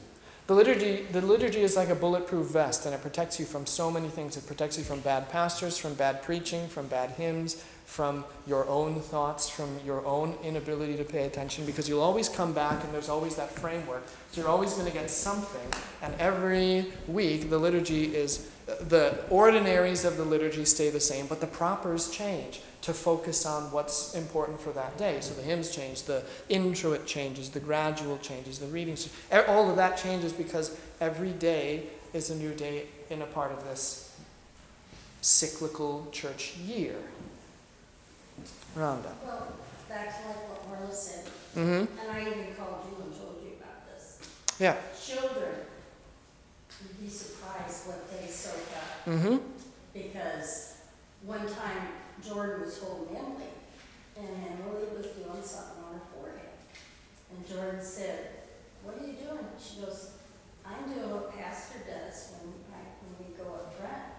[0.46, 3.90] The liturgy, the liturgy is like a bulletproof vest, and it protects you from so
[3.90, 4.36] many things.
[4.36, 9.00] It protects you from bad pastors, from bad preaching, from bad hymns, from your own
[9.00, 13.08] thoughts, from your own inability to pay attention, because you'll always come back and there's
[13.08, 14.02] always that framework.
[14.32, 15.68] So you're always going to get something,
[16.02, 21.40] and every week the liturgy is, the ordinaries of the liturgy stay the same, but
[21.40, 25.18] the propers change to focus on what's important for that day.
[25.20, 29.08] So the hymns change, the introit changes, the gradual changes, the readings,
[29.46, 33.64] all of that changes because every day is a new day in a part of
[33.64, 34.14] this
[35.22, 36.96] cyclical church year.
[38.76, 39.12] Rhonda.
[39.24, 39.48] Well,
[39.88, 41.98] back to like what Marla said, Mm-hmm.
[42.00, 44.18] and I even called you and told you about this.
[44.58, 44.74] Yeah.
[45.00, 45.54] Children,
[46.82, 49.36] you'd be surprised what they soak up, Mm-hmm.
[49.92, 50.78] because
[51.24, 51.88] one time
[52.26, 53.54] Jordan was holding Emily,
[54.16, 56.50] and Emily was doing something on her forehead.
[57.30, 58.28] And Jordan said,
[58.82, 59.46] what are you doing?
[59.62, 60.10] She goes,
[60.66, 64.10] I'm doing what pastor does when I, when we go up front.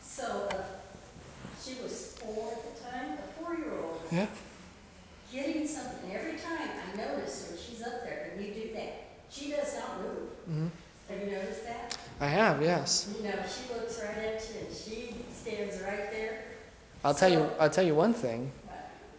[0.00, 0.62] So, uh,
[1.64, 4.26] she was four at the time, a four-year-old Yeah.
[5.32, 9.50] getting something every time I notice when she's up there and you do that, she
[9.50, 10.28] does not move.
[10.50, 10.66] Mm-hmm.
[11.08, 11.96] Have you noticed that?
[12.20, 13.08] I have, yes.
[13.16, 16.44] You know, she looks right at you and she stands right there.
[17.04, 17.50] I'll tell you.
[17.58, 18.52] I'll tell you one thing.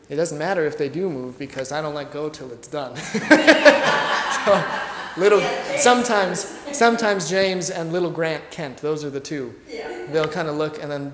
[0.10, 2.96] It doesn't matter if they do move because I don't let go till it's done.
[4.46, 4.64] so,
[5.18, 6.40] little Yeah, sometimes
[6.72, 9.54] sometimes James and little Grant Kent, those are the two.
[9.70, 10.08] Yeah.
[10.12, 11.14] They'll kind of look and then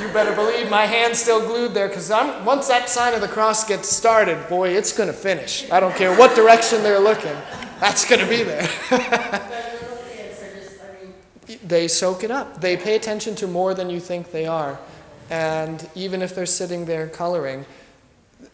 [0.00, 2.10] you better believe my hand's still glued there because
[2.44, 5.70] once that sign of the cross gets started, boy, it's going to finish.
[5.70, 7.36] I don't care what direction they're looking.
[7.80, 8.68] That's going to be there.
[11.64, 12.60] They soak it up.
[12.60, 14.78] They pay attention to more than you think they are.
[15.30, 17.64] And even if they're sitting there coloring,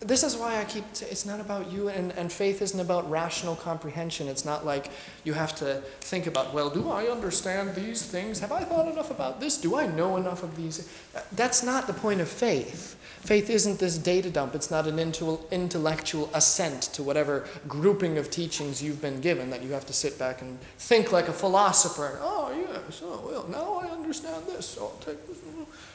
[0.01, 3.57] this is why I keep, it's not about you, and, and faith isn't about rational
[3.57, 4.29] comprehension.
[4.29, 4.91] It's not like
[5.25, 8.39] you have to think about, well, do I understand these things?
[8.39, 9.61] Have I thought enough about this?
[9.61, 10.89] Do I know enough of these?
[11.33, 12.95] That's not the point of faith.
[13.21, 18.81] Faith isn't this data dump, it's not an intellectual assent to whatever grouping of teachings
[18.81, 22.21] you've been given that you have to sit back and think like a philosopher.
[22.23, 25.39] Oh, yes, oh, well, now I understand this, so I'll take this.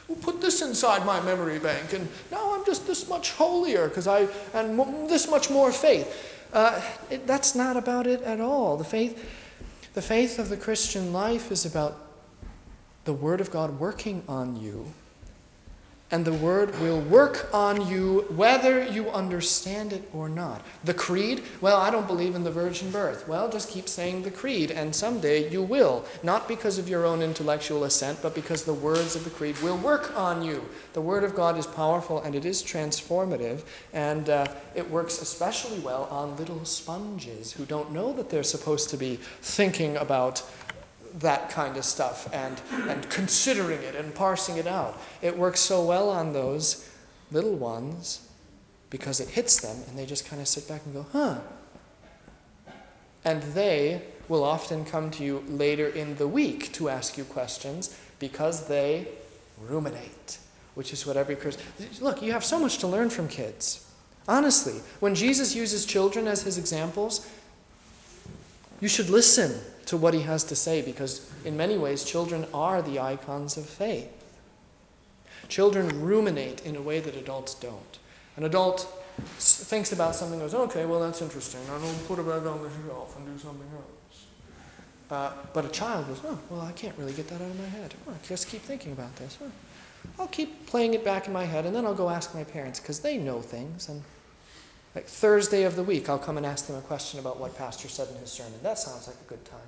[0.08, 4.08] We'll put this inside my memory bank, and now I'm just this much holier because
[4.08, 6.32] I and this much more faith.
[6.52, 8.78] Uh, it, that's not about it at all.
[8.78, 9.18] The faith,
[9.94, 11.98] the faith of the Christian life is about
[13.06, 14.94] the Word of God working on you
[16.14, 20.62] and the word will work on you whether you understand it or not.
[20.84, 23.28] The creed, well, I don't believe in the virgin birth.
[23.28, 26.06] Well, just keep saying the creed, and someday you will.
[26.22, 29.78] Not because of your own intellectual assent, but because the words of the creed will
[29.78, 30.64] work on you.
[30.94, 34.46] The word of God is powerful and it is transformative, and uh,
[34.76, 39.16] it works especially well on little sponges who don't know that they're supposed to be
[39.42, 40.44] thinking about
[41.20, 42.60] that kind of stuff and,
[42.90, 45.00] and considering it and parsing it out.
[45.22, 46.90] It works so well on those
[47.32, 48.28] little ones
[48.90, 51.40] because it hits them and they just kind of sit back and go, huh.
[53.26, 57.98] And they will often come to you later in the week to ask you questions
[58.20, 59.08] because they
[59.62, 60.38] ruminate,
[60.76, 61.66] which is what every Christian.
[62.02, 63.90] Look, you have so much to learn from kids.
[64.28, 67.30] Honestly, when Jesus uses children as his examples,
[68.80, 72.82] you should listen to what he has to say because, in many ways, children are
[72.82, 74.10] the icons of faith.
[75.50, 78.00] Children ruminate in a way that adults don't.
[78.38, 78.88] An adult
[79.38, 81.62] thinks about something and goes, okay, well, that's interesting.
[81.70, 84.26] I will put it back on the shelf and do something else.
[85.12, 87.68] Uh, but a child goes, oh, well, I can't really get that out of my
[87.68, 87.94] head.
[88.08, 89.38] Oh, I just keep thinking about this.
[89.44, 89.52] Oh,
[90.20, 92.80] I'll keep playing it back in my head, and then I'll go ask my parents
[92.80, 93.90] because they know things.
[93.90, 94.02] And
[94.96, 97.88] like Thursday of the week, I'll come and ask them a question about what Pastor
[97.88, 98.54] said in his sermon.
[98.62, 99.60] That sounds like a good time.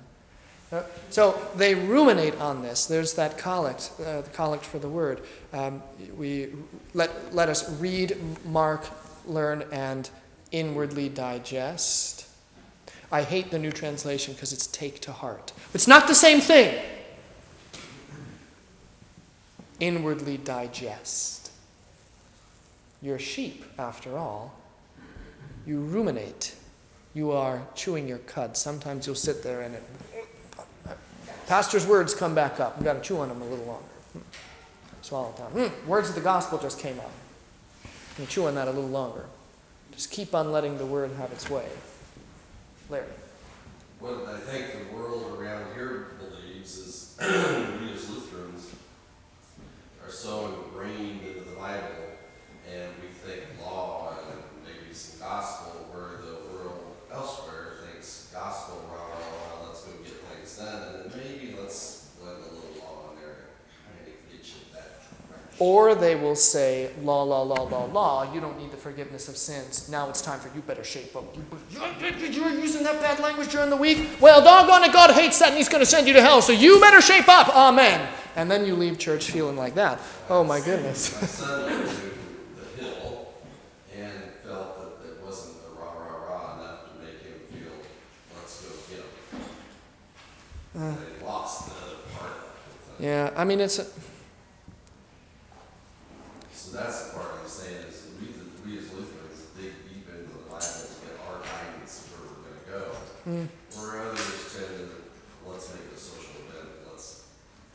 [0.72, 2.86] Uh, so they ruminate on this.
[2.86, 5.22] There's that collect, uh, the collect for the word.
[5.52, 5.82] Um,
[6.16, 6.48] we
[6.94, 8.86] let, let us read, mark,
[9.26, 10.08] learn, and
[10.50, 12.28] inwardly digest.
[13.12, 15.52] I hate the new translation because it's take to heart.
[15.72, 16.82] It's not the same thing.
[19.78, 21.52] Inwardly digest.
[23.02, 24.54] You're sheep, after all.
[25.66, 26.54] You ruminate.
[27.12, 28.56] You are chewing your cud.
[28.56, 29.82] Sometimes you'll sit there and it.
[31.48, 32.76] Pastor's words come back up.
[32.76, 34.26] You've got to chew on them a little longer.
[35.02, 35.50] Swallow it down.
[35.68, 35.88] Hmm.
[35.88, 37.10] Words of the gospel just came up.
[38.18, 39.24] You chew on that a little longer.
[39.92, 41.66] Just keep on letting the word have its way.
[42.90, 43.06] Larry.
[43.98, 48.70] What I think the world around here believes is we as Lutherans
[50.04, 51.86] are so ingrained into the Bible
[52.70, 54.05] and we think law
[54.96, 60.56] maybe gospel where the world elsewhere thinks gospel, rah, rah, rah, let's go get things
[60.58, 60.82] done.
[60.82, 63.42] And then maybe let's let a little law in there to
[63.84, 64.88] kind of get you that
[65.28, 65.56] direction.
[65.58, 69.36] Or they will say, law, law, law, law, law, you don't need the forgiveness of
[69.36, 69.88] sins.
[69.90, 71.24] Now it's time for you better shape up.
[71.70, 74.08] You're using that bad language during the week?
[74.20, 76.52] Well, doggone it, God hates that and He's going to send you to hell, so
[76.52, 77.54] you better shape up.
[77.54, 78.08] Amen.
[78.36, 79.98] And then you leave church feeling like that.
[80.28, 81.18] Oh, my goodness.
[81.20, 83.28] My son went to the hill
[83.96, 84.12] and
[84.44, 87.72] felt that it wasn't the rah, rah, rah enough to make him feel,
[88.36, 89.04] let's go get
[90.78, 90.96] him.
[91.18, 91.74] They lost the
[92.16, 92.32] part.
[92.98, 93.78] Yeah, I mean, it's.
[93.78, 93.86] A,
[96.52, 98.26] So that's the part I'm saying is we,
[98.64, 102.66] we as Lutherans dig deep into the Bible to get our guidance where we're gonna
[102.66, 102.82] go.
[103.30, 103.48] mm,
[103.78, 107.24] Where others tend to, let's make it a social event, let's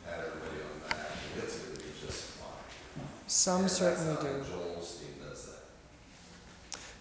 [0.06, 3.08] pat everybody on the back, and it's gonna be just fine.
[3.28, 4.44] some And that's certainly how do.
[4.44, 5.64] Joel Osteen does that.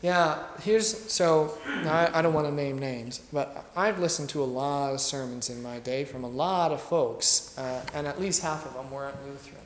[0.02, 4.44] Yeah, here's so I, I don't want to name names, but I've listened to a
[4.44, 8.42] lot of sermons in my day from a lot of folks, uh, and at least
[8.42, 9.60] half of them weren't Lutheran.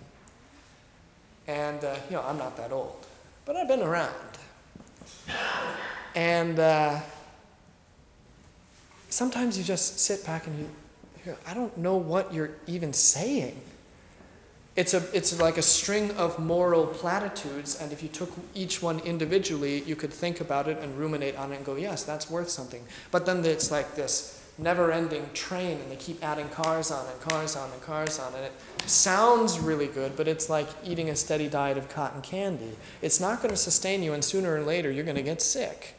[1.47, 3.07] And uh, you know, I'm not that old,
[3.45, 4.13] but I've been around.
[6.17, 7.01] And uh,
[9.09, 10.69] sometimes you just sit back and you,
[11.27, 13.61] you I don't know what you're even saying.
[14.77, 18.99] It's, a, it's like a string of moral platitudes, and if you took each one
[19.01, 22.49] individually, you could think about it and ruminate on it and go, yes, that's worth
[22.49, 22.83] something.
[23.13, 27.21] But then it's like this never ending train and they keep adding cars on and
[27.21, 28.33] cars on and cars on.
[28.35, 28.53] And it
[28.87, 32.77] sounds really good, but it's like eating a steady diet of cotton candy.
[33.03, 35.95] It's not going to sustain you, and sooner or later you're going to get sick.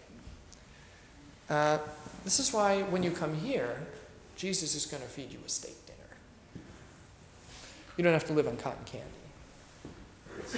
[1.50, 1.78] Uh,
[2.24, 3.78] this is why when you come here,
[4.36, 5.75] Jesus is going to feed you a steak.
[7.98, 9.08] You don't have to live on cotton candy.
[10.40, 10.56] It's,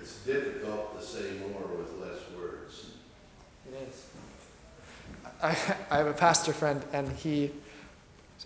[0.00, 2.86] it's difficult to say more with less words.
[3.68, 4.06] It is.
[5.42, 5.50] I,
[5.90, 7.50] I have a pastor friend, and he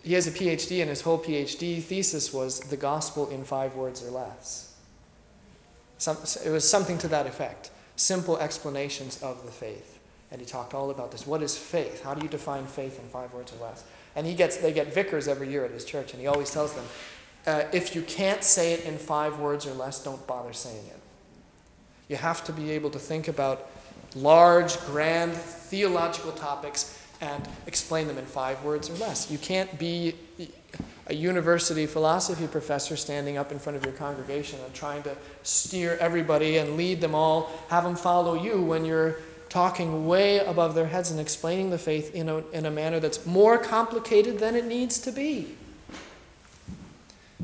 [0.03, 4.03] he has a PhD, and his whole PhD thesis was the gospel in five words
[4.03, 4.75] or less.
[5.99, 7.71] Some, it was something to that effect.
[7.97, 9.99] Simple explanations of the faith,
[10.31, 11.27] and he talked all about this.
[11.27, 12.03] What is faith?
[12.03, 13.85] How do you define faith in five words or less?
[14.17, 16.73] And he gets they get vicars every year at his church, and he always tells
[16.73, 16.85] them,
[17.47, 21.01] uh, if you can't say it in five words or less, don't bother saying it.
[22.09, 23.71] You have to be able to think about
[24.15, 29.31] large, grand theological topics and explain them in five words or less.
[29.31, 30.15] You can't be
[31.07, 35.97] a university philosophy professor standing up in front of your congregation and trying to steer
[36.01, 39.17] everybody and lead them all, have them follow you when you're
[39.49, 43.27] talking way above their heads and explaining the faith in a, in a manner that's
[43.27, 45.57] more complicated than it needs to be.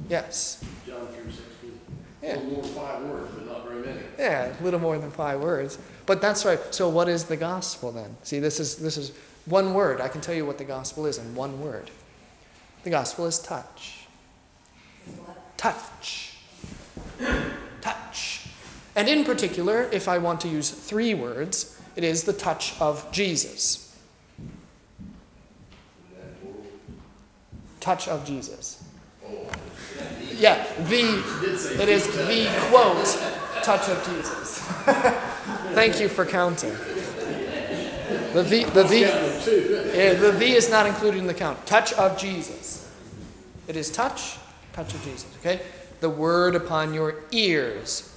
[0.09, 0.65] Yes.
[0.87, 1.81] John three sixteen.
[2.23, 2.37] Yeah.
[2.37, 4.01] A little more than five words, but not very many.
[4.19, 5.79] Yeah, a little more than five words.
[6.07, 6.61] But that's right.
[6.75, 8.17] So what is the gospel then?
[8.23, 9.13] See, this is this is
[9.47, 10.01] one word.
[10.01, 11.91] I can tell you what the gospel is in one word.
[12.85, 14.07] The gospel is touch.
[15.57, 16.37] Touch.
[17.81, 18.49] touch.
[18.95, 23.11] And in particular, if I want to use three words, it is the touch of
[23.11, 23.97] Jesus.
[27.81, 28.83] Touch of Jesus.
[29.25, 29.49] Oh.
[30.35, 31.23] Yeah, the
[31.81, 33.07] it is the quote
[33.63, 34.59] touch of Jesus.
[35.75, 36.73] Thank you for counting.
[38.33, 41.67] The V, the V, yeah, the V is not included in the count.
[41.67, 42.89] Touch of Jesus.
[43.67, 44.37] It is touch,
[44.73, 45.27] touch of Jesus.
[45.41, 45.63] Okay,
[46.01, 48.13] the word upon your ears.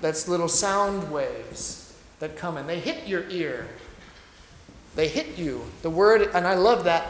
[0.00, 3.68] That's little sound waves that come and they hit your ear.
[4.96, 5.64] They hit you.
[5.82, 7.06] The word, and I love that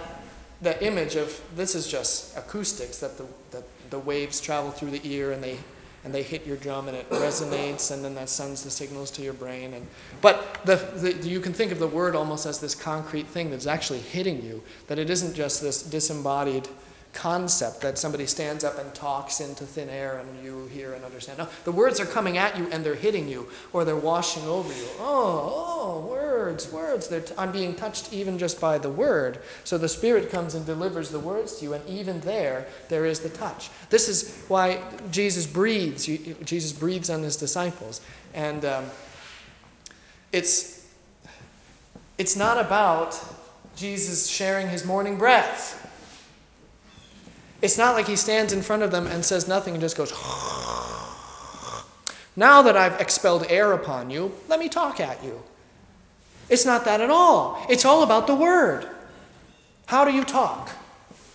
[0.60, 5.00] the image of this is just acoustics that the that the waves travel through the
[5.04, 5.58] ear and they
[6.04, 9.22] and they hit your drum and it resonates and then that sends the signals to
[9.22, 9.86] your brain and
[10.20, 13.66] but the, the, you can think of the word almost as this concrete thing that's
[13.66, 16.68] actually hitting you that it isn't just this disembodied
[17.12, 21.38] concept that somebody stands up and talks into thin air and you hear and understand.
[21.38, 24.72] No the words are coming at you and they're hitting you or they're washing over
[24.72, 24.86] you.
[24.98, 27.08] Oh oh words words.
[27.08, 29.40] T- i'm being touched even just by the word.
[29.64, 33.20] So the spirit comes and delivers the words to you and even there there is
[33.20, 33.70] the touch.
[33.90, 34.80] This is why
[35.10, 36.06] jesus breathes.
[36.44, 38.00] Jesus breathes on his disciples.
[38.34, 38.84] And um,
[40.32, 40.86] it's
[42.18, 43.18] it's not about
[43.76, 45.84] jesus sharing his morning breath.
[47.60, 50.12] It's not like he stands in front of them and says nothing and just goes,
[52.36, 55.42] Now that I've expelled air upon you, let me talk at you.
[56.48, 57.64] It's not that at all.
[57.68, 58.88] It's all about the word.
[59.86, 60.70] How do you talk?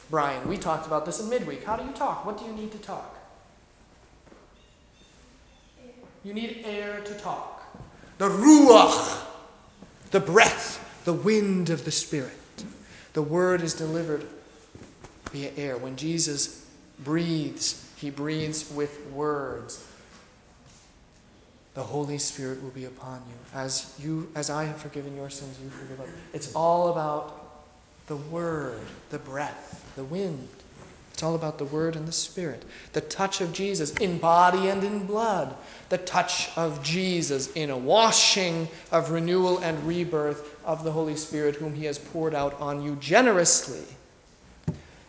[0.10, 1.64] Brian, we talked about this in midweek.
[1.64, 2.26] How do you talk?
[2.26, 3.18] What do you need to talk?
[6.24, 7.64] You need air to talk.
[8.18, 9.26] The ruach,
[10.12, 12.32] the breath, the wind of the Spirit.
[13.14, 14.26] The word is delivered
[15.32, 15.78] via air.
[15.78, 16.66] When Jesus
[17.04, 19.86] breathes, he breathes with words.
[21.74, 23.58] The Holy Spirit will be upon you.
[23.58, 26.14] As you as I have forgiven your sins, you forgive others.
[26.34, 27.66] It's all about
[28.08, 30.48] the word, the breath, the wind.
[31.14, 32.64] It's all about the word and the spirit.
[32.94, 35.56] The touch of Jesus in body and in blood.
[35.90, 41.56] The touch of Jesus in a washing of renewal and rebirth of the Holy Spirit,
[41.56, 43.84] whom he has poured out on you generously.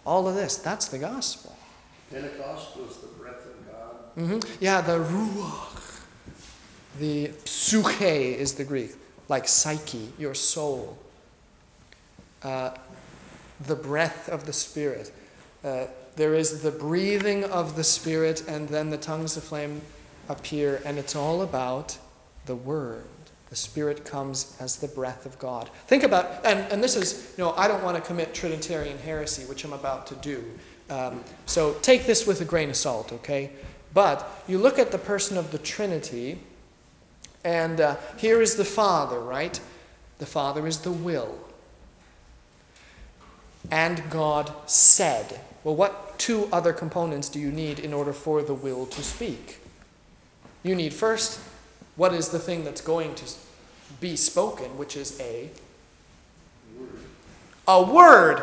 [0.05, 1.57] All of this, that's the gospel.
[2.11, 3.95] Pentecost was the breath of God.
[4.15, 5.74] hmm Yeah, the ruach.
[6.99, 8.93] The psyche is the Greek,
[9.29, 10.97] like psyche, your soul.
[12.43, 12.71] Uh,
[13.67, 15.13] the breath of the Spirit.
[15.65, 15.87] Uh,
[16.17, 19.81] there is the breathing of the Spirit, and then the tongues of flame
[20.29, 21.99] appear, and it's all about
[22.47, 23.05] the Word.
[23.51, 25.71] The Spirit comes as the breath of God.
[25.87, 29.45] Think about, and, and this is, you know, I don't want to commit Trinitarian heresy,
[29.45, 30.45] which I'm about to do.
[30.91, 33.51] Um, so take this with a grain of salt, okay?
[33.93, 36.39] But you look at the person of the Trinity,
[37.45, 39.61] and uh, here is the Father, right?
[40.19, 41.39] The Father is the will.
[43.71, 45.41] And God said.
[45.63, 49.59] Well, what two other components do you need in order for the will to speak?
[50.63, 51.41] You need first,
[51.97, 53.25] what is the thing that's going to
[54.01, 55.51] be spoken, which is a
[57.67, 58.43] a word.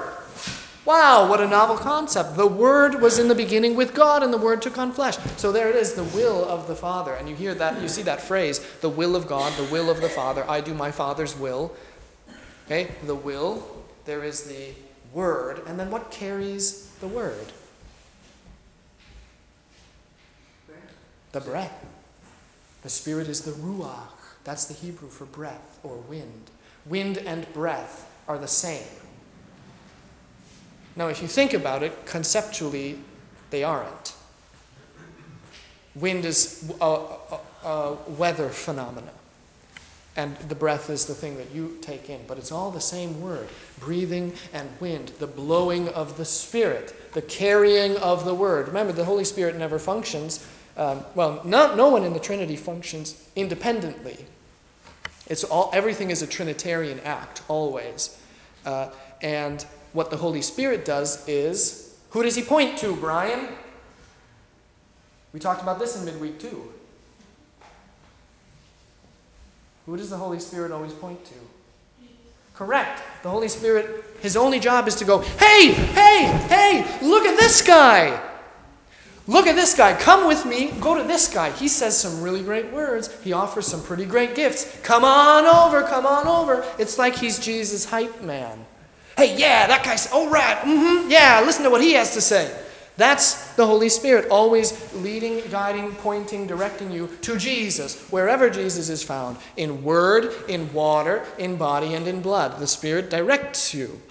[0.84, 2.36] Wow, what a novel concept.
[2.36, 5.17] The Word was in the beginning with God, and the Word took on flesh.
[5.38, 7.13] So there it is, the will of the Father.
[7.13, 10.01] And you hear that, you see that phrase, the will of God, the will of
[10.01, 10.43] the Father.
[10.49, 11.75] I do my Father's will.
[12.65, 13.63] Okay, the will,
[14.05, 14.69] there is the
[15.13, 17.51] Word, and then what carries the Word?
[21.32, 21.86] The breath.
[22.82, 24.07] The Spirit is the Ruach.
[24.43, 26.49] That's the Hebrew for breath or wind.
[26.86, 28.88] Wind and breath are the same.
[30.95, 32.99] Now, if you think about it, conceptually,
[33.49, 34.13] they aren't.
[35.95, 39.11] Wind is a, a, a, weather phenomena,
[40.15, 43.21] and the breath is the thing that you take in, but it's all the same
[43.21, 48.67] word breathing and wind, the blowing of the Spirit, the carrying of the Word.
[48.67, 50.47] Remember, the Holy Spirit never functions.
[50.77, 54.25] Um, well, no, no one in the Trinity functions independently.
[55.27, 58.17] It's all, everything is a Trinitarian act, always.
[58.65, 58.89] Uh,
[59.21, 63.47] and what the Holy Spirit does is, who does he point to, Brian?
[65.33, 66.71] We talked about this in midweek too.
[69.85, 71.33] Who does the Holy Spirit always point to?
[72.53, 73.01] Correct.
[73.23, 77.61] The Holy Spirit, his only job is to go, hey, hey, hey, look at this
[77.61, 78.21] guy.
[79.27, 79.95] Look at this guy.
[79.95, 80.71] Come with me.
[80.79, 81.51] Go to this guy.
[81.51, 83.15] He says some really great words.
[83.23, 84.79] He offers some pretty great gifts.
[84.81, 85.87] Come on over.
[85.87, 86.65] Come on over.
[86.77, 88.65] It's like he's Jesus' hype man.
[89.18, 92.51] Hey, yeah, that guy's, oh, right, mm-hmm, yeah, listen to what he has to say.
[92.97, 99.01] That's the Holy Spirit, always leading, guiding, pointing, directing you to Jesus, wherever Jesus is
[99.01, 102.59] found, in word, in water, in body, and in blood.
[102.59, 104.01] The Spirit directs you.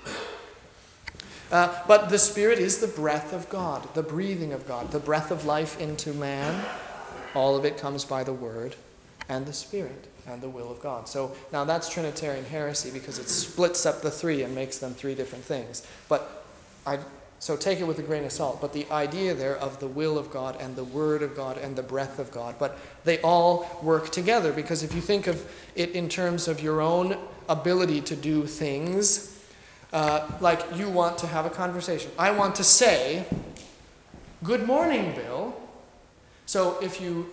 [1.53, 5.31] Uh, but the Spirit is the breath of God, the breathing of God, the breath
[5.31, 6.65] of life into man.
[7.35, 8.77] All of it comes by the Word
[9.29, 11.09] and the Spirit and the will of God.
[11.09, 15.15] So now that's Trinitarian heresy because it splits up the three and makes them three
[15.15, 15.87] different things.
[16.09, 16.45] But
[16.87, 16.99] I
[17.41, 18.61] so take it with a grain of salt.
[18.61, 21.75] But the idea there of the will of God and the word of God and
[21.75, 25.93] the breath of God, but they all work together because if you think of it
[25.93, 27.17] in terms of your own
[27.49, 29.43] ability to do things,
[29.95, 32.11] uh, like you want to have a conversation.
[32.19, 33.25] I want to say,
[34.45, 35.55] Good morning, Bill.
[36.47, 37.29] So if you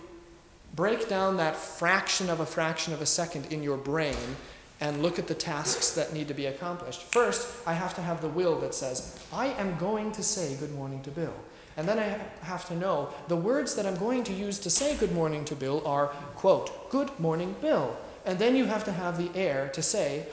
[0.74, 4.36] break down that fraction of a fraction of a second in your brain
[4.80, 7.02] and look at the tasks that need to be accomplished.
[7.02, 10.74] First, I have to have the will that says, I am going to say good
[10.74, 11.34] morning to Bill.
[11.76, 14.96] And then I have to know the words that I'm going to use to say
[14.96, 17.96] good morning to Bill are, quote, good morning, Bill.
[18.24, 20.26] And then you have to have the air to say,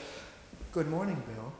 [0.72, 1.52] good morning, Bill.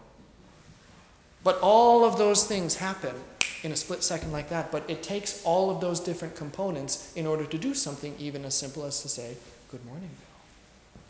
[1.43, 3.15] But all of those things happen
[3.63, 7.27] in a split second like that, but it takes all of those different components in
[7.27, 9.37] order to do something even as simple as to say,
[9.71, 11.03] Good morning, Bill.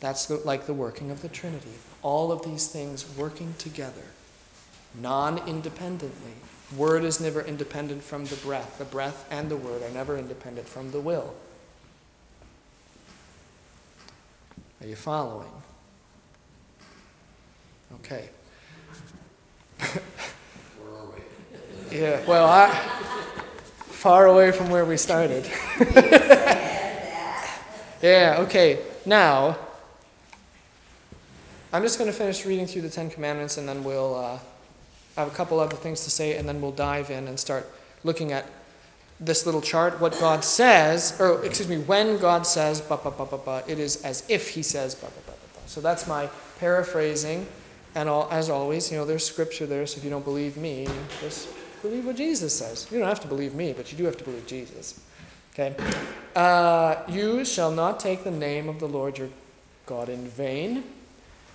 [0.00, 1.74] That's the, like the working of the Trinity.
[2.02, 4.04] All of these things working together,
[4.98, 6.32] non independently.
[6.76, 8.78] Word is never independent from the breath.
[8.78, 11.34] The breath and the word are never independent from the will.
[14.80, 15.50] Are you following?
[17.96, 18.30] Okay.
[21.90, 22.72] Yeah, well, I,
[23.88, 25.44] far away from where we started.
[28.00, 28.78] yeah, okay.
[29.04, 29.58] Now,
[31.72, 34.38] I'm just going to finish reading through the Ten Commandments and then we'll uh,
[35.16, 37.68] have a couple other things to say and then we'll dive in and start
[38.04, 38.46] looking at
[39.18, 43.26] this little chart, what God says, or excuse me, when God says, ba, ba, ba,
[43.26, 45.68] ba, ba, it is as if He says, ba, ba, ba, ba, ba.
[45.68, 46.30] So that's my
[46.60, 47.48] paraphrasing.
[47.96, 50.86] And all, as always, you know, there's scripture there, so if you don't believe me,
[51.20, 51.48] just
[51.82, 52.86] Believe what Jesus says.
[52.90, 55.00] You don't have to believe me, but you do have to believe Jesus.
[55.54, 55.74] Okay?
[56.36, 59.28] Uh, you shall not take the name of the Lord your
[59.86, 60.84] God in vain,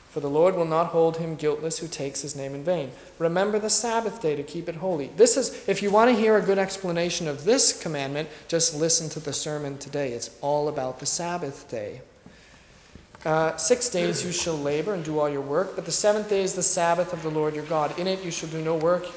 [0.09, 2.91] for the Lord will not hold him guiltless who takes his name in vain.
[3.19, 5.07] Remember the Sabbath day to keep it holy.
[5.15, 9.09] This is, if you want to hear a good explanation of this commandment, just listen
[9.09, 10.11] to the sermon today.
[10.13, 12.01] It's all about the Sabbath day.
[13.25, 16.43] Uh, six days you shall labor and do all your work, but the seventh day
[16.43, 17.97] is the Sabbath of the Lord your God.
[17.97, 19.07] In it you shall do no work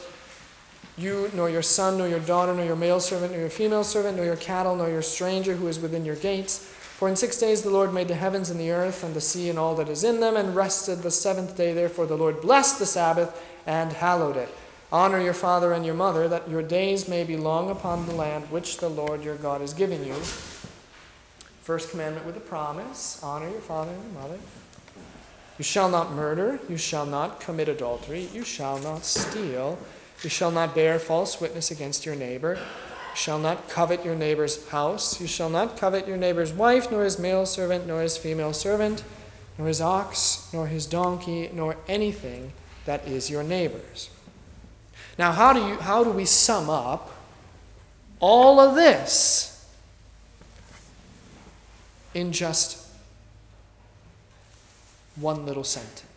[0.98, 4.16] you, nor your son, nor your daughter, nor your male servant, nor your female servant,
[4.16, 6.58] nor your cattle, nor your stranger who is within your gates.
[6.58, 9.48] For in six days the Lord made the heavens and the earth and the sea
[9.48, 11.72] and all that is in them, and rested the seventh day.
[11.72, 14.48] Therefore the Lord blessed the Sabbath and hallowed it.
[14.90, 18.50] Honor your father and your mother, that your days may be long upon the land
[18.50, 20.14] which the Lord your God is giving you.
[21.62, 24.38] First commandment with a promise honor your father and your mother.
[25.58, 29.78] You shall not murder, you shall not commit adultery, you shall not steal.
[30.22, 32.54] You shall not bear false witness against your neighbor.
[32.54, 35.20] You shall not covet your neighbor's house.
[35.20, 39.04] You shall not covet your neighbor's wife, nor his male servant, nor his female servant,
[39.56, 42.52] nor his ox, nor his donkey, nor anything
[42.84, 44.10] that is your neighbor's.
[45.18, 47.10] Now, how do, you, how do we sum up
[48.18, 49.68] all of this
[52.14, 52.86] in just
[55.16, 56.07] one little sentence?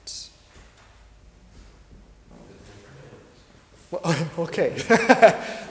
[3.92, 4.70] Well, okay,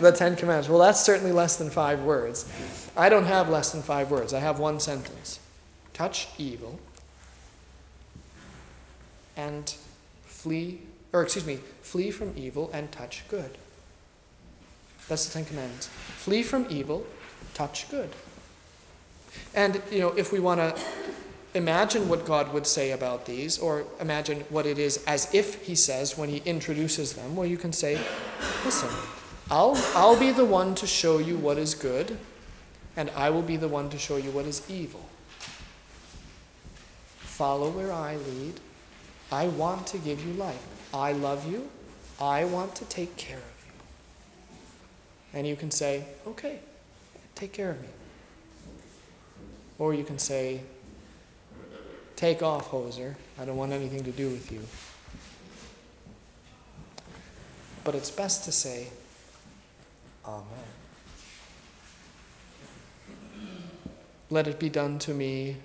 [0.00, 0.68] the Ten Commandments.
[0.68, 2.50] Well, that's certainly less than five words.
[2.96, 5.40] I don't have less than five words, I have one sentence
[5.92, 6.80] touch evil
[9.36, 9.74] and
[10.24, 10.80] flee,
[11.12, 13.50] or excuse me, flee from evil and touch good.
[15.08, 15.88] That's the Ten Commandments.
[15.88, 17.04] Flee from evil,
[17.52, 18.08] touch good.
[19.54, 20.82] And, you know, if we want to
[21.54, 25.74] imagine what God would say about these, or imagine what it is as if He
[25.74, 27.98] says when He introduces them, well, you can say,
[28.64, 28.88] listen,
[29.50, 32.16] I'll, I'll be the one to show you what is good,
[32.96, 35.08] and I will be the one to show you what is evil.
[37.18, 38.60] Follow where I lead.
[39.32, 40.62] I want to give you life.
[40.92, 41.68] I love you.
[42.20, 45.38] I want to take care of you.
[45.38, 46.58] And you can say, okay,
[47.34, 47.88] take care of me.
[49.78, 50.60] Or you can say,
[52.20, 53.14] take off, hoser.
[53.38, 54.60] I don't want anything to do with you.
[57.82, 58.88] But it's best to say,
[60.26, 60.44] Amen.
[64.28, 65.56] Let it be done to me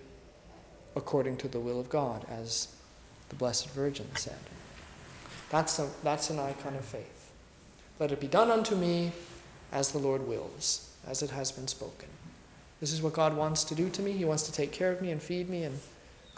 [0.96, 2.70] according to the will of God, as
[3.28, 4.40] the Blessed Virgin said.
[5.50, 7.32] That's, a, that's an icon of faith.
[8.00, 9.12] Let it be done unto me
[9.74, 12.08] as the Lord wills, as it has been spoken.
[12.80, 14.14] This is what God wants to do to me.
[14.14, 15.80] He wants to take care of me and feed me and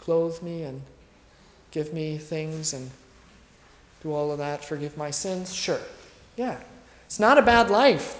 [0.08, 0.80] clothe me and
[1.70, 2.90] give me things and
[4.02, 5.54] do all of that, forgive my sins.
[5.54, 5.80] Sure.
[6.34, 6.56] Yeah.
[7.04, 8.16] It's not a bad life.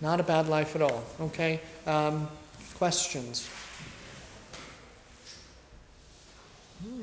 [0.00, 1.02] Not a bad life at all.
[1.20, 1.58] Okay?
[1.88, 2.28] Um,
[2.76, 3.50] questions?
[6.84, 7.02] Hmm.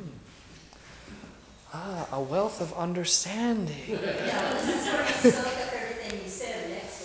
[1.74, 3.76] Ah, a wealth of understanding.
[3.90, 7.02] Yeah, this is where you soak everything you said next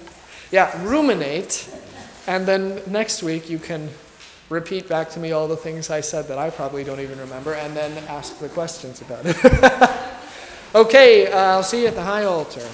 [0.00, 0.08] week.
[0.50, 1.68] Yeah, ruminate,
[2.26, 3.90] and then next week you can
[4.48, 7.54] repeat back to me all the things I said that I probably don't even remember,
[7.54, 9.36] and then ask the questions about it.
[10.74, 12.66] okay, uh, I'll see you at the high altar.